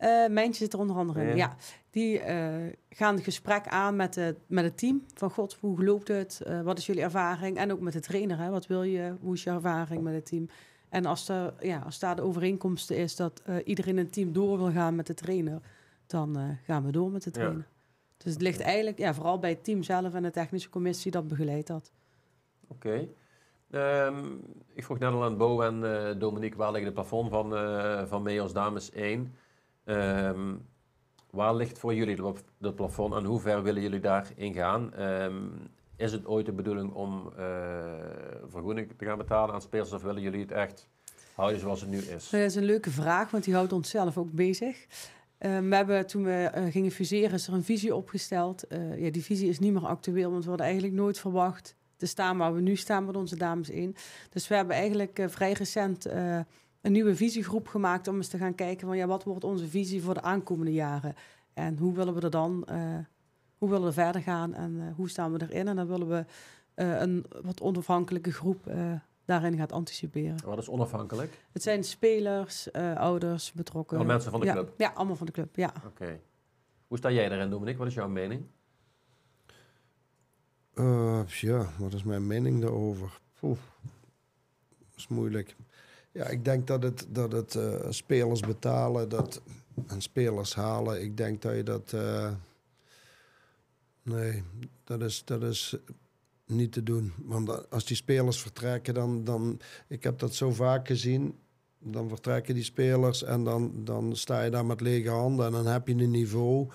[0.02, 0.24] Mijntje?
[0.24, 1.26] Eh, Mijntje zit er onder andere in.
[1.26, 1.34] Ja.
[1.34, 1.56] Ja.
[1.90, 5.04] Die eh, gaan het gesprek aan met, de, met het team.
[5.14, 6.40] Van god, hoe loopt het?
[6.40, 7.56] Eh, wat is jullie ervaring?
[7.56, 8.38] En ook met de trainer.
[8.38, 8.50] Hè?
[8.50, 9.14] Wat wil je?
[9.20, 10.48] Hoe is je ervaring met het team?
[10.88, 14.58] En als, er, ja, als daar de overeenkomst is dat iedereen in het team door
[14.58, 15.60] wil gaan met de trainer,
[16.06, 17.36] dan gaan we door met de Ja.
[17.40, 17.66] trainer.
[18.16, 21.28] Dus het ligt eigenlijk ja, vooral bij het team zelf en de technische commissie dat
[21.28, 21.92] begeleidt dat.
[22.68, 23.08] Oké.
[23.70, 24.24] Ehm,
[24.74, 27.50] ik vroeg net al aan Bo en Dominique, waar ligt het plafond van,
[28.08, 29.34] van Meos Dames 1?
[29.84, 30.54] Ehm,
[31.30, 34.94] waar ligt voor jullie het plafond en hoe ver willen jullie daarin gaan?
[34.94, 35.46] Ehm,
[35.96, 38.12] is het ooit de bedoeling om eh
[38.48, 40.88] vergoeding te gaan betalen aan spelers of willen jullie het echt
[41.34, 42.30] houden zoals het nu is?
[42.30, 44.86] Dat is een leuke vraag, want die houdt ons zelf ook bezig.
[45.38, 48.66] Eh, we hebben, toen we eh, gingen fuseren, is er een visie opgesteld.
[48.66, 52.06] Eh, ja, die visie is niet meer actueel, want we hadden eigenlijk nooit verwacht te
[52.06, 53.96] staan waar we nu staan met onze dames in.
[54.30, 56.06] Dus we hebben eigenlijk vrij recent
[56.82, 60.02] een nieuwe visiegroep gemaakt om eens te gaan kijken van ja, wat wordt onze visie
[60.02, 61.14] voor de aankomende jaren?
[61.54, 62.98] En hoe willen we er dan, eh,
[63.58, 65.68] hoe willen we verder gaan en eh, hoe staan we erin?
[65.68, 66.24] En dan willen we
[66.74, 68.92] eh, een wat onafhankelijke groep eh,
[69.24, 70.36] daarin gaat anticiperen.
[70.44, 71.38] Wat is onafhankelijk?
[71.52, 73.96] Het zijn spelers, eh, ouders, betrokken.
[73.96, 74.52] Alle mensen van de ja.
[74.52, 74.74] club?
[74.76, 75.72] Ja, allemaal van de club, ja.
[75.86, 76.20] Oké.
[76.86, 77.78] Hoe sta jij daarin, Dominique?
[77.78, 78.46] Wat is jouw mening?
[80.74, 83.20] Eh, ja, wat is mijn mening daarover?
[83.40, 83.58] Poeh,
[84.78, 85.56] dat is moeilijk.
[86.12, 89.42] Ja, ik denk dat het, dat het eh, spelers betalen dat,
[89.86, 91.02] en spelers halen.
[91.02, 91.92] Ik denk dat je dat.
[91.92, 92.30] eh,
[94.02, 94.42] nee,
[94.84, 95.76] dat is, dat is
[96.46, 97.12] niet te doen.
[97.16, 99.60] Want als die spelers vertrekken, dan, dan.
[99.88, 101.38] Ik heb dat zo vaak gezien.
[101.78, 105.66] Dan vertrekken die spelers en dan, dan sta je daar met lege handen en dan
[105.66, 106.70] heb je een niveau.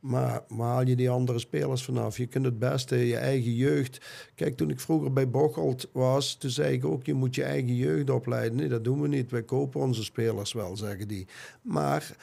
[0.00, 2.16] Maar, maar haal je die andere spelers vanaf?
[2.16, 4.00] Je kunt het beste je eigen jeugd.
[4.34, 7.74] Kijk, toen ik vroeger bij Bocholt was, toen zei ik ook: je moet je eigen
[7.74, 8.58] jeugd opleiden.
[8.58, 9.30] Nee, dat doen we niet.
[9.30, 11.26] Wij kopen onze spelers wel, zeggen die.
[11.62, 12.16] Maar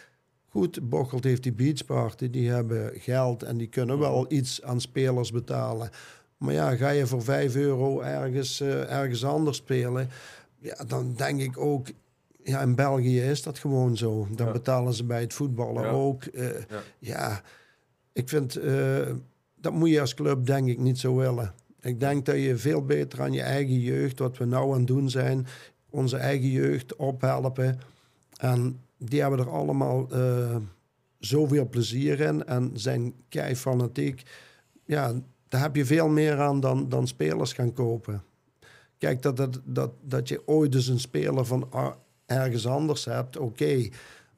[0.49, 5.31] goed, Bocholt heeft die beachparty, die hebben geld en die kunnen wel iets aan spelers
[5.31, 5.89] betalen.
[6.37, 10.09] Maar ja, ga je voor 5 euro ergens, eh, ergens anders spelen,
[10.59, 11.87] ja, dan denk ik ook.
[12.43, 14.27] Ja, in België is dat gewoon zo.
[14.31, 14.51] Dan Ja.
[14.51, 15.89] betalen ze bij het voetballen Ja.
[15.89, 16.23] ook.
[16.23, 16.81] eh, Ja.
[16.99, 17.41] ja,
[18.15, 19.11] ik vind eh,
[19.55, 21.53] dat moet je als club denk ik niet zo willen.
[21.81, 24.87] Ik denk dat je veel beter aan je eigen jeugd, wat we nou aan het
[24.87, 25.47] doen zijn,
[25.89, 27.79] onze eigen jeugd ophelpen.
[28.37, 30.55] En die hebben er allemaal eh,
[31.19, 34.23] zoveel plezier in en zijn kei fanatiek.
[34.85, 35.13] Ja,
[35.47, 38.23] daar heb je veel meer aan dan, dan spelers gaan kopen.
[38.97, 41.69] Kijk, dat, dat, dat, dat je ooit dus een speler van
[42.25, 43.89] ergens anders hebt, oké.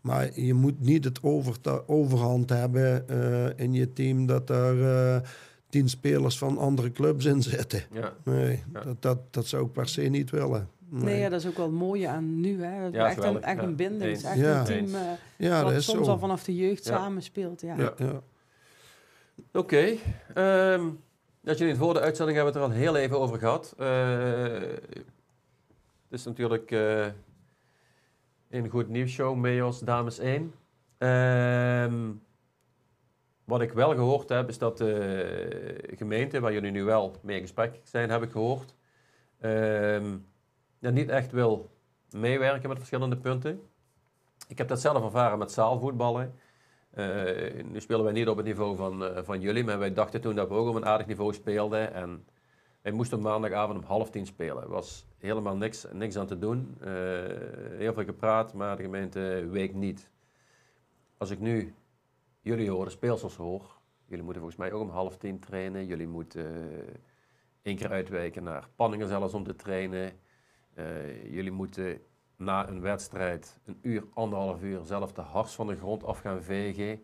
[0.02, 4.84] Maar je moet niet het overta- overhand hebben eh, in je team dat er
[5.16, 5.22] eh,
[5.70, 7.84] tien spelers van andere clubs in zitten.
[7.92, 8.14] Ja.
[8.24, 8.82] Nee, Ja.
[8.84, 10.70] dat, dat, dat zou ik per se niet willen.
[10.90, 12.64] Nee, ja, dat is ook wel het mooie aan nu.
[12.64, 12.72] Hè.
[12.72, 14.02] Hebben Ja, echt, een, echt een Ja, binding.
[14.12, 15.02] Het is echt een team eh,
[15.38, 16.12] ja, dat soms zo.
[16.12, 16.96] al vanaf de jeugd Ja.
[16.98, 17.62] samen speelt.
[17.62, 17.76] Ja.
[17.78, 18.22] ja, ja.
[19.54, 19.96] Oké.
[20.34, 20.84] ehm,
[21.42, 23.74] dat jullie het voor de uitzending hebben we het er al heel even over gehad.
[23.78, 23.88] Eh,
[26.10, 26.72] het is natuurlijk
[28.50, 30.54] een goed nieuwsshow, Meos Dames 1.
[30.98, 32.12] Ehm,
[33.44, 37.42] wat ik wel gehoord heb, is dat de gemeente, waar jullie nu wel mee in
[37.42, 38.76] gesprek zijn, heb ik gehoord,
[39.40, 40.18] ehm,
[40.80, 41.70] niet echt wil
[42.10, 43.62] meewerken met verschillende punten.
[44.48, 46.34] Ik heb dat zelf ervaren met zaalvoetballen.
[46.90, 50.22] Eh, nu spelen wij niet op het niveau van, eh, van jullie, maar wij dachten
[50.22, 51.94] toen dat we ook op een aardig niveau speelden.
[51.94, 52.26] En
[52.82, 54.70] wij moesten maandagavond om half tien spelen.
[54.70, 56.76] Was helemaal niks, niks aan te doen.
[56.80, 56.90] Eh,
[57.78, 60.12] heel veel gepraat, maar de gemeente week niet.
[61.18, 61.76] Als ik nu
[62.42, 65.86] jullie hoor, de speelsels hoor, jullie moeten volgens mij ook om half tien trainen.
[65.86, 66.94] Jullie moeten eh,
[67.62, 70.12] één keer uitwijken naar Panningen zelfs om te trainen.
[70.74, 72.02] Eh, jullie moeten
[72.36, 76.44] na een wedstrijd een uur, anderhalf uur zelf de hars van de grond af gaan
[76.44, 77.04] vegen.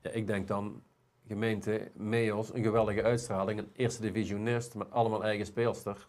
[0.00, 0.82] Ja, ik denk dan,
[1.26, 6.06] gemeente, Meos, een geweldige uitstraling, een eerste divisionist met allemaal eigen speelster.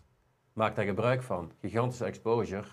[0.54, 1.52] Maak daar gebruik van.
[1.62, 2.68] Gigantische exposure.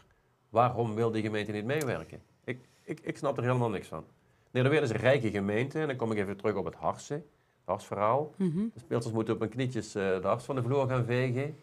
[0.48, 2.22] Waarom wil die gemeente niet meewerken?
[2.44, 4.04] Ik, ik, ik snap er helemaal niks van.
[4.50, 5.80] Nederweer is een rijke gemeente.
[5.80, 7.16] En dan kom ik even terug op het Harsen.
[7.16, 8.34] Het Harsverhaal.
[8.74, 11.56] De speelsters moeten op hun knietjes eh, de hars van de vloer gaan vegen.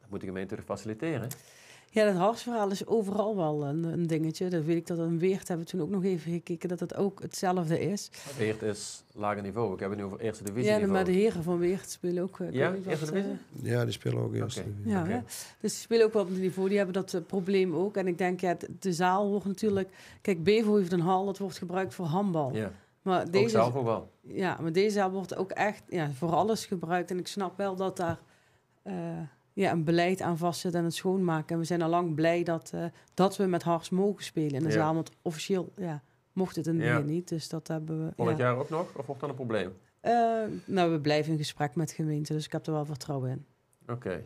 [0.00, 1.28] Dat moet de gemeente faciliteren.
[1.90, 4.48] Ja, dat harsverhaal is overal wel een, een dingetje.
[4.48, 6.94] Dat weet ik dat in Weert hebben we toen ook nog even gekeken dat het
[6.94, 8.10] ook hetzelfde is.
[8.38, 9.74] Weert is lager niveau.
[9.74, 10.92] Ik heb het nu over eerste divisie Ja, niveau.
[10.94, 12.40] maar de heren van Weert spelen ook.
[12.40, 13.30] eh, Ja, eerste divisie?
[13.62, 14.58] eh, Ja, die spelen ook eerst.
[14.58, 14.68] Oké.
[14.84, 15.04] Ja,
[15.60, 16.68] dus die spelen ook wel op het niveau.
[16.68, 17.96] Die hebben dat eh, probleem ook.
[17.96, 19.88] En ik denk, ja, de, zaal wordt natuurlijk...
[20.22, 22.54] Kijk, Bevo heeft een hal, dat wordt gebruikt voor handbal.
[22.54, 22.72] Ja,
[23.02, 24.10] Maar ook deze, zelf ook wel.
[24.20, 27.10] ja, maar deze zaal wordt ook echt ja, voor alles gebruikt.
[27.10, 28.18] En ik snap wel dat daar
[28.82, 28.94] eh,
[29.56, 31.54] ja, een beleid aan vastzit en het schoonmaken.
[31.54, 32.84] En we zijn al lang blij dat, eh,
[33.14, 34.74] dat we met Hars mogen spelen in de Ja.
[34.74, 34.94] zaal.
[34.94, 36.02] Want officieel ja,
[36.32, 36.92] mocht het in het Ja.
[36.92, 37.28] begin niet.
[37.28, 38.12] Dus dat hebben we...
[38.16, 38.44] Volgend ja.
[38.44, 38.94] jaar ook nog?
[38.96, 39.72] Of wordt dat een probleem?
[40.00, 40.12] Eh,
[40.64, 42.34] nou, we blijven in gesprek met gemeenten.
[42.34, 43.46] Dus ik heb er wel vertrouwen in.
[43.88, 44.22] Oké.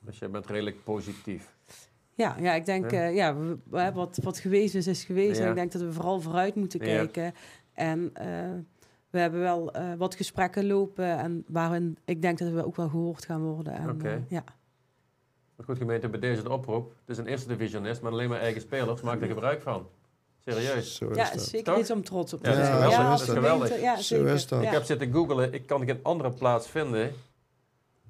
[0.00, 1.56] Dus je bent redelijk positief.
[2.14, 3.04] Ja, ja ik denk, Ja.
[3.06, 3.36] ja.
[3.36, 3.58] we,
[3.94, 5.36] wat, wat gewezen is, is gewezen.
[5.36, 5.42] Ja.
[5.42, 7.34] En ik denk dat we vooral vooruit moeten kijken.
[7.72, 8.12] En
[9.16, 11.18] we hebben wel eh, wat gesprekken lopen.
[11.18, 13.72] En waarin ik denk dat we ook wel gehoord gaan worden.
[13.72, 14.08] En, Oké.
[14.08, 14.44] eh, ja.
[15.56, 16.88] Maar goed, gemeente, bij deze de oproep.
[17.00, 19.00] Het is een eerste divisionist, maar alleen maar eigen spelers.
[19.00, 19.88] Maak er gebruik van.
[20.38, 20.94] Serieus.
[20.96, 21.42] Zo is ja, dat.
[21.42, 21.78] zeker Toch?
[21.80, 23.80] iets om trots op te Ja, dat is geweldig, dat is geweldig.
[23.80, 24.60] Ja, Zo is dat.
[24.62, 24.66] Ja.
[24.66, 25.52] Ik heb zitten googelen.
[25.52, 27.12] Ik kan geen andere plaats vinden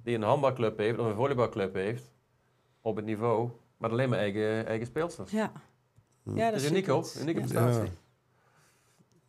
[0.02, 2.04] die een handbalclub heeft of een volleybalclub heeft
[2.80, 5.30] op het niveau, maar alleen maar eigen, eigen speelsters.
[5.30, 5.52] Ja.
[6.22, 6.36] Hm.
[6.36, 7.46] Ja, Dat is uniek hoor, unieke Ja.
[7.46, 7.90] prestatie.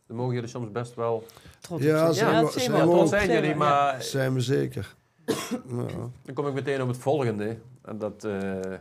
[0.08, 1.26] Dan mogen jullie soms best wel...
[1.60, 2.14] Trots Ja, zijn.
[2.14, 4.96] zijn Ja, we- zijn we trots zijn jullie, maar Zijn we zeker.
[5.78, 5.86] ja.
[6.24, 7.58] dan kom ik meteen op het volgende.
[7.82, 8.74] En dat, eh,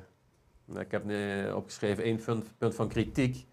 [0.81, 1.05] ik heb
[1.55, 3.47] opgeschreven één punt, punt van kritiek.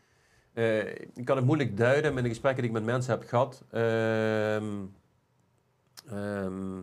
[0.53, 3.63] Eh, ik kan het moeilijk duiden met de gesprekken die ik met mensen heb gehad.
[3.71, 4.73] Ehm,
[6.09, 6.73] ehm,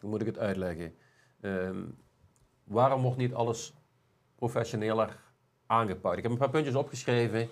[0.00, 0.94] hoe moet ik het uitleggen?
[1.40, 1.82] Ehm,
[2.64, 3.74] waarom wordt niet alles
[4.36, 5.16] professioneler
[5.66, 6.16] aangepakt?
[6.16, 7.48] Ik heb een paar puntjes opgeschreven.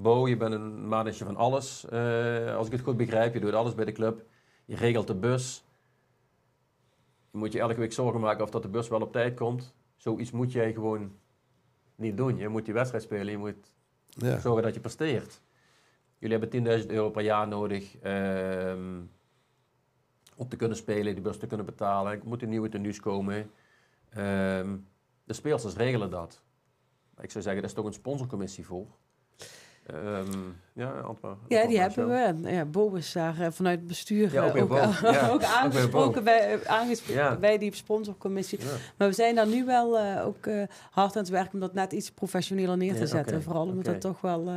[0.00, 1.84] Bo, je bent een manager van alles.
[1.88, 4.24] eh, als ik het goed begrijp, je doet alles bij de club.
[4.64, 5.64] Je regelt de bus.
[7.30, 9.74] Je moet je elke week zorgen maken of dat de bus wel op tijd komt.
[9.96, 11.12] Zoiets moet jij gewoon
[11.94, 12.36] niet doen.
[12.36, 13.26] Je moet die wedstrijd spelen.
[13.30, 13.72] Je moet
[14.08, 14.38] Ja.
[14.38, 15.40] zorgen dat je presteert.
[16.18, 19.00] Jullie hebben 10.000 euro per jaar nodig ehm,
[20.36, 22.12] om te kunnen spelen, die bus te kunnen betalen.
[22.12, 23.50] Er moeten nieuwe tenues komen.
[24.08, 24.76] Ehm,
[25.24, 26.42] de speelsters regelen dat.
[27.20, 28.86] Ik zou zeggen, daar is toch een sponsorcommissie voor.
[29.94, 30.26] Ehm,
[30.72, 31.36] ja, Antwerp.
[31.48, 32.08] Ja, die hebben
[32.42, 32.50] we.
[32.50, 34.72] Ja, Bo is daar eh, vanuit het bestuur Ja, ook eh, ook.
[35.02, 37.36] Ja, ook aangesproken, bij, eh, aangesproken Ja.
[37.36, 38.58] bij die sponsorcommissie.
[38.60, 38.66] Ja.
[38.96, 41.74] Maar we zijn daar nu wel eh, ook eh, hard aan het werken om dat
[41.74, 43.42] net iets professioneler neer te Ja, zetten.
[43.42, 44.54] Vooral omdat het toch wel eh,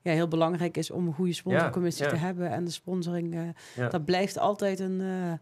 [0.00, 2.22] ja, heel belangrijk is om een goede sponsorcommissie Ja, te ja.
[2.22, 2.50] hebben.
[2.50, 3.40] En de sponsoring, eh,
[3.76, 3.88] Ja.
[3.88, 5.32] dat blijft altijd een, eh,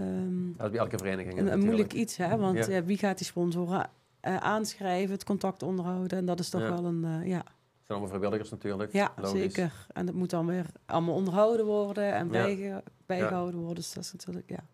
[0.00, 1.50] ehm, Dat is bij elke vereniging.
[1.50, 2.16] een, moeilijk iets.
[2.16, 2.36] Hè?
[2.36, 2.72] Want Ja.
[2.74, 3.88] ja, wie gaat die sponsoren
[4.20, 6.18] eh, aanschrijven, het contact onderhouden?
[6.18, 6.68] En dat is toch Ja.
[6.68, 7.42] wel een, eh, ja,
[7.86, 8.92] Het zijn allemaal vrijwilligers natuurlijk.
[8.92, 9.40] ja logisch.
[9.54, 9.72] zeker.
[9.92, 13.74] En dat moet dan weer allemaal onderhouden worden en bijge- bijgehouden worden.
[13.76, 14.64] Dus dat is natuurlijk, ja,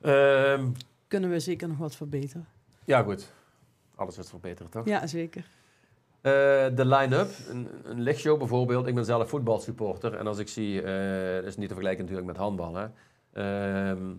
[0.00, 0.68] Ehm,
[1.08, 2.46] kunnen we zeker nog wat verbeteren.
[2.84, 3.32] ja, goed.
[3.94, 4.86] Alles is verbeterd, toch?
[4.86, 5.44] Ja, zeker.
[6.20, 6.32] Eh,
[6.76, 8.86] de line-up, een, een lichtshow bijvoorbeeld.
[8.86, 10.14] Ik ben zelf voetbalsupporter.
[10.14, 12.74] En als ik zie, eh dat is niet te vergelijken natuurlijk met handbal.
[12.74, 12.86] Hè.
[13.32, 14.12] Ehm,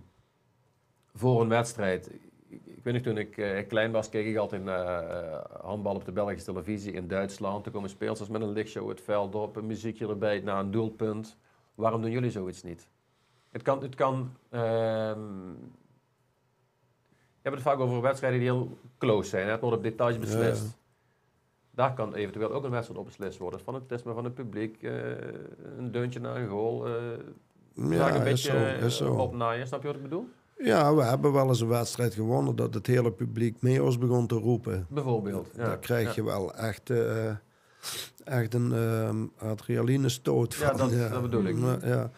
[1.14, 2.10] voor een wedstrijd.
[2.54, 5.96] Ik, ik weet nog, toen ik eh, klein was, keek ik altijd naar eh, handbal
[5.96, 7.64] op de Belgische televisie in Duitsland.
[7.64, 11.38] Toen komen speelsters met een lichtshow het veld op, een muziekje erbij, na een doelpunt.
[11.76, 12.90] Waarom doen jullie zoiets niet?
[13.50, 15.50] Het kan, het kan ehm,
[17.42, 19.46] je hebt het vaak over wedstrijden die heel close zijn.
[19.46, 19.52] Hè?
[19.52, 20.64] Het wordt op details beslist.
[20.64, 20.82] Ja.
[21.72, 23.60] Daar kan eventueel ook een wedstrijd op beslist worden.
[23.60, 24.94] Fanatisme van het publiek, eh,
[25.78, 26.88] een deuntje naar een goal.
[27.74, 29.14] Ja, een beetje zo, is zo.
[29.14, 29.68] opnaaien.
[29.68, 30.28] Snap je wat ik bedoel?
[30.58, 34.36] Ja, we hebben wel eens een wedstrijd gewonnen dat het hele publiek Meos begon te
[34.36, 34.86] roepen.
[34.90, 35.50] Bijvoorbeeld.
[35.56, 35.66] Ja.
[35.66, 37.30] Daar krijg je wel echt, eh,
[38.24, 40.90] echt een ehm adrenalinestoot Ja, van.
[40.90, 41.56] dat- dat bedoel ik.
[41.56, 42.12] Maar, ja.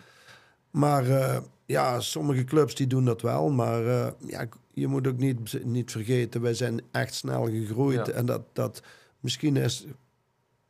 [0.71, 3.49] maar eh, ja, sommige clubs die doen dat wel.
[3.49, 8.05] Maar eh, ja, je moet ook niet, niet vergeten, wij zijn echt snel gegroeid.
[8.07, 8.13] Ja.
[8.13, 8.81] En dat, dat
[9.19, 9.85] misschien is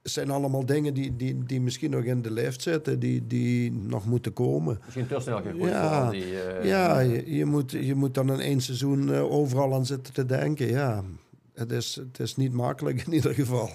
[0.05, 3.71] het zijn allemaal dingen die, die, die misschien nog in de lift zitten, die, die
[3.71, 4.79] nog moeten komen.
[4.83, 6.09] Misschien te snel gegroeid Ja.
[6.09, 6.39] die...
[6.41, 10.13] eh, Ja, je, je, moet, je moet dan in één seizoen eh, overal aan zitten
[10.13, 10.67] te denken.
[10.67, 11.03] Ja,
[11.53, 13.69] het is, het is niet makkelijk in ieder geval.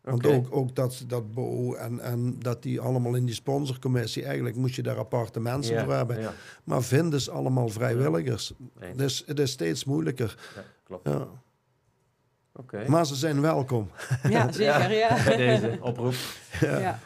[0.00, 4.56] Want ook, ook dat, dat Bo en, en dat die allemaal in die sponsorcommissie, eigenlijk
[4.56, 6.30] moest je daar aparte mensen voor hebben.
[6.64, 8.52] Maar vinden ze allemaal vrijwilligers.
[8.96, 10.38] Dus het is steeds moeilijker.
[10.54, 11.08] ja klopt.
[11.08, 11.28] Ja.
[12.52, 12.88] Oké.
[12.88, 13.90] Maar ze zijn welkom.
[14.28, 14.92] Ja, zeker.
[14.92, 15.14] Ja.
[15.24, 16.14] Bij deze oproep.
[16.60, 16.98] Ja.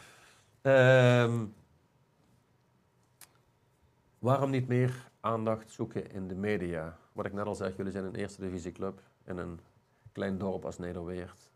[0.61, 1.45] Ehm,
[4.19, 6.97] waarom niet meer aandacht zoeken in de media?
[7.13, 9.59] Wat ik net al zeg, jullie zijn een eerste divisieclub in een
[10.11, 11.49] klein dorp als Nederweert.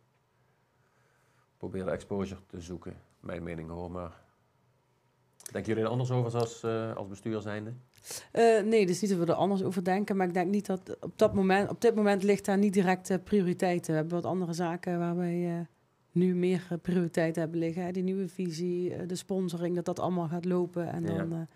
[1.58, 4.12] Probeer de exposure te zoeken, mijn mening hoor, maar...
[5.52, 7.74] Denken jullie er anders over als, eh, als bestuur zijnde?
[8.32, 10.18] Eh, nee, dus niet dat we er anders over denken.
[10.18, 13.10] Maar ik denk niet dat op, dat moment, op dit moment ligt daar niet direct
[13.10, 13.88] eh, prioriteit.
[13.88, 15.66] We hebben wat andere zaken waar wij eh,
[16.12, 17.84] nu meer eh, prioriteit hebben liggen.
[17.84, 17.92] Hè.
[17.92, 20.88] Die nieuwe visie, de sponsoring, dat dat allemaal gaat lopen.
[20.92, 21.16] En Ja.
[21.18, 21.48] dan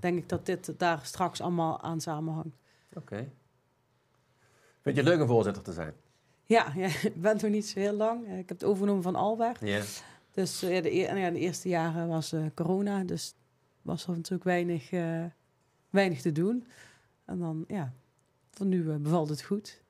[0.00, 2.56] denk ik dat dit daar straks allemaal aan samenhangt.
[2.94, 3.16] Oké.
[4.80, 5.92] Vind je het leuk om voorzitter te zijn?
[6.44, 8.24] Ja, ja ik ben nog niet zo heel lang.
[8.26, 9.60] Ik heb het overgenomen van Albert.
[9.60, 9.82] Ja.
[10.30, 13.04] Dus eh, de, ja, de eerste jaren was corona.
[13.04, 13.34] Dus
[13.82, 14.90] was er natuurlijk weinig,
[15.92, 16.66] weinig te doen.
[17.24, 17.92] En dan, ja,
[18.50, 19.82] voor nu eh, bevalt het goed.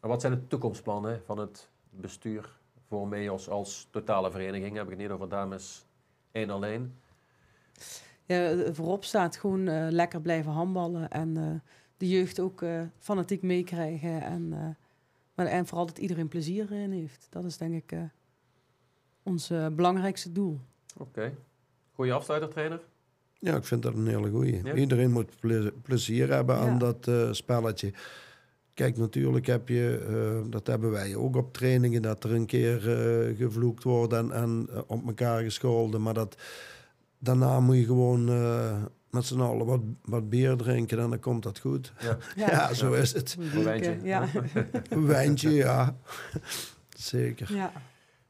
[0.00, 2.58] Maar wat zijn de toekomstplannen van het bestuur
[2.88, 4.76] voor MEOS als totale vereniging?
[4.76, 5.86] Heb ik het niet over dames
[6.32, 6.94] één alleen?
[8.26, 12.64] Ja, voorop staat gewoon eh, lekker blijven handballen en eh, de jeugd ook
[12.98, 14.22] fanatiek meekrijgen.
[14.22, 14.48] En,
[15.34, 17.26] maar, en vooral dat iedereen plezier in heeft.
[17.30, 17.98] Dat is denk ik
[19.22, 20.60] ons belangrijkste doel.
[20.96, 21.34] Oké.
[21.92, 22.80] Goeie afsluiter, trainer?
[23.44, 24.60] Ja, ik vind dat een hele goeie.
[24.64, 24.74] Ja.
[24.74, 26.78] Iedereen moet ple- plezier hebben aan Ja.
[26.78, 27.92] dat eh, spelletje.
[28.74, 32.76] Kijk, natuurlijk heb je, eh, dat hebben wij ook op trainingen, dat er een keer
[32.90, 36.02] eh, gevloekt wordt en, en op elkaar gescholden.
[36.02, 36.36] Maar dat,
[37.18, 41.42] daarna moet je gewoon eh, met z'n allen wat, wat bier drinken en dan komt
[41.42, 41.92] dat goed.
[42.00, 42.16] Ja.
[42.46, 43.36] Ja, zo is het.
[43.54, 43.96] Een wijntje.
[44.02, 44.28] Ja.
[44.90, 45.96] Een wijntje, ja.
[46.96, 47.54] Zeker.
[47.54, 47.72] ja.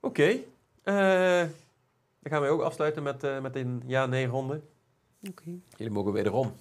[0.00, 0.36] Oké.
[0.82, 1.42] Eh,
[2.20, 4.60] dan gaan we ook afsluiten met, eh, met een ja-nee-ronde.
[5.28, 5.58] Oké.
[5.76, 6.54] Jullie mogen wederom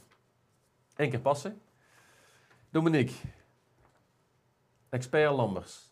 [0.95, 1.61] één keer passen.
[2.69, 3.13] Dominique.
[4.89, 5.91] Expert Lambers.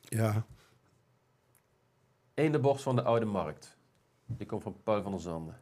[0.00, 0.46] Ja,
[2.34, 3.76] Eén de borst van de Oude Markt.
[4.26, 5.60] Die komt van Paul van der Zanden.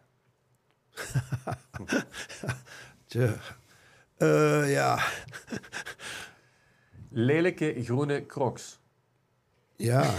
[3.07, 3.37] tja.
[4.17, 4.99] Eh, ja.
[7.11, 8.79] Lelijke groene crocs.
[9.77, 10.15] ja.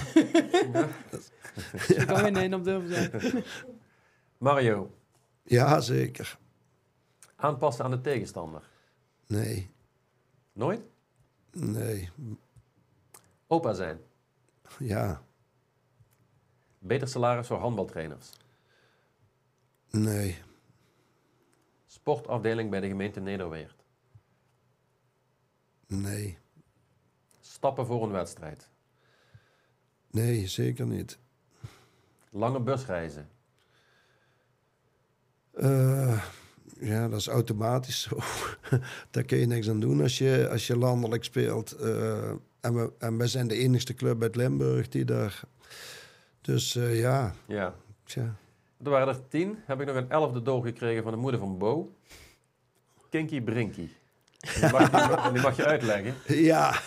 [1.87, 3.43] Ik kan geen nee op durven zeggen.
[4.37, 4.91] Mario.
[5.49, 6.37] Ja, zeker.
[7.35, 8.69] Aanpassen aan de tegenstander.
[9.27, 9.69] Nee,
[10.53, 10.81] Nooit?
[11.51, 12.09] nee,
[13.47, 13.99] Opa zijn.
[14.79, 15.21] ja,
[16.79, 18.29] Beter salaris voor handbaltrainers.
[19.89, 20.37] nee,
[21.85, 23.83] Sportafdeling bij de gemeente Nederweert.
[25.87, 26.37] nee,
[27.39, 28.69] Stappen voor een wedstrijd.
[30.11, 31.19] nee, zeker niet.
[32.29, 33.29] Lange busreizen.
[35.57, 36.21] Eh,
[36.79, 38.17] ja, dat is automatisch zo.
[39.11, 41.71] Daar kun je niks aan doen als je, als je landelijk speelt.
[41.71, 42.29] Eh,
[42.61, 45.41] en, we, en wij zijn de enigste club uit Limburg die daar...
[46.41, 47.73] Dus eh, ja, Ja.
[48.03, 48.35] tja.
[48.83, 49.57] Er waren er tien.
[49.65, 51.95] Heb ik nog een elfde doorgekregen van de moeder van Bo.
[53.09, 53.89] Kinky Brinky.
[54.59, 56.13] Die mag, die, die mag je uitleggen.
[56.27, 56.79] Ja,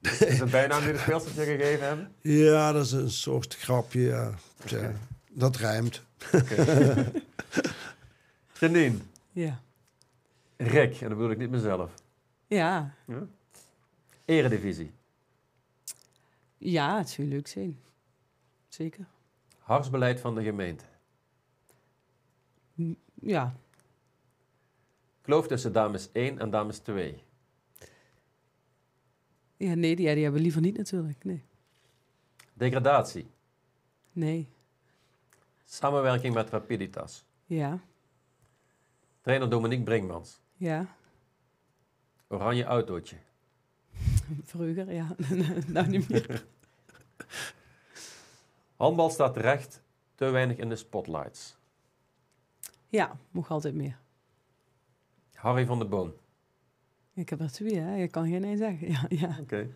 [0.00, 2.12] Is het bijnaam die de speelsters je gegeven hebben?
[2.20, 4.34] ja, dat is een soort grapje, ja.
[5.34, 6.02] Dat rijmt.
[8.60, 8.98] Janine.
[9.32, 9.62] Ja.
[10.56, 11.94] Rick, en dat bedoel ik niet mezelf.
[12.46, 12.94] Ja.
[14.24, 14.92] Eredivisie.
[16.58, 17.78] ja, het zou leuk zijn.
[18.68, 19.06] Zeker.
[19.58, 20.84] Harsbeleid van de gemeente.
[23.14, 23.54] Ja.
[25.20, 27.22] Kloof tussen dames 1 en dames 2.
[29.56, 31.24] Ja, nee, die, ja, die hebben we liever niet natuurlijk.
[31.24, 31.44] Nee.
[32.52, 33.26] Degradatie.
[34.12, 34.48] Nee.
[35.72, 37.24] Samenwerking met Rapiditas.
[37.46, 37.78] Ja.
[39.20, 40.40] Trainer Dominique Brinkmans.
[40.56, 40.86] Ja.
[42.28, 43.16] Oranje autootje.
[44.50, 45.16] Vroeger, ja.
[45.66, 46.44] nou niet meer.
[48.76, 49.82] Handbal staat terecht
[50.14, 51.56] te weinig in de spotlights.
[52.88, 53.98] Ja, mocht altijd meer.
[55.34, 56.12] Harry van de Boon.
[57.14, 57.94] Ik heb er twee, hè.
[57.94, 58.90] Je kan geen nee zeggen.
[58.90, 59.36] Ja, ja.
[59.40, 59.74] Oké.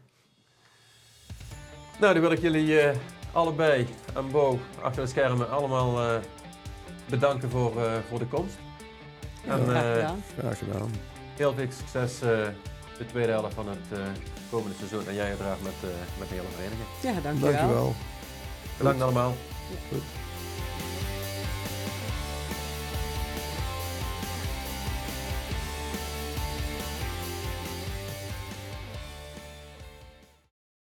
[2.01, 2.99] Nou, dan wil ik jullie eh,
[3.37, 6.19] allebei en Bo achter de schermen allemaal eh,
[7.09, 8.57] bedanken voor, eh, voor de komst.
[9.47, 10.23] En Graag eh, gedaan.
[10.39, 10.91] Graag gedaan.
[11.37, 12.29] heel veel succes eh,
[12.99, 13.99] de tweede helft van het eh,
[14.51, 15.09] komende seizoen.
[15.09, 16.89] En jij uiteraard met, eh, met de hele vereniging.
[17.03, 17.53] Ja, dankjewel.
[17.53, 17.95] Dankjewel.
[18.79, 19.35] Bedankt allemaal.
[19.93, 20.03] Goed.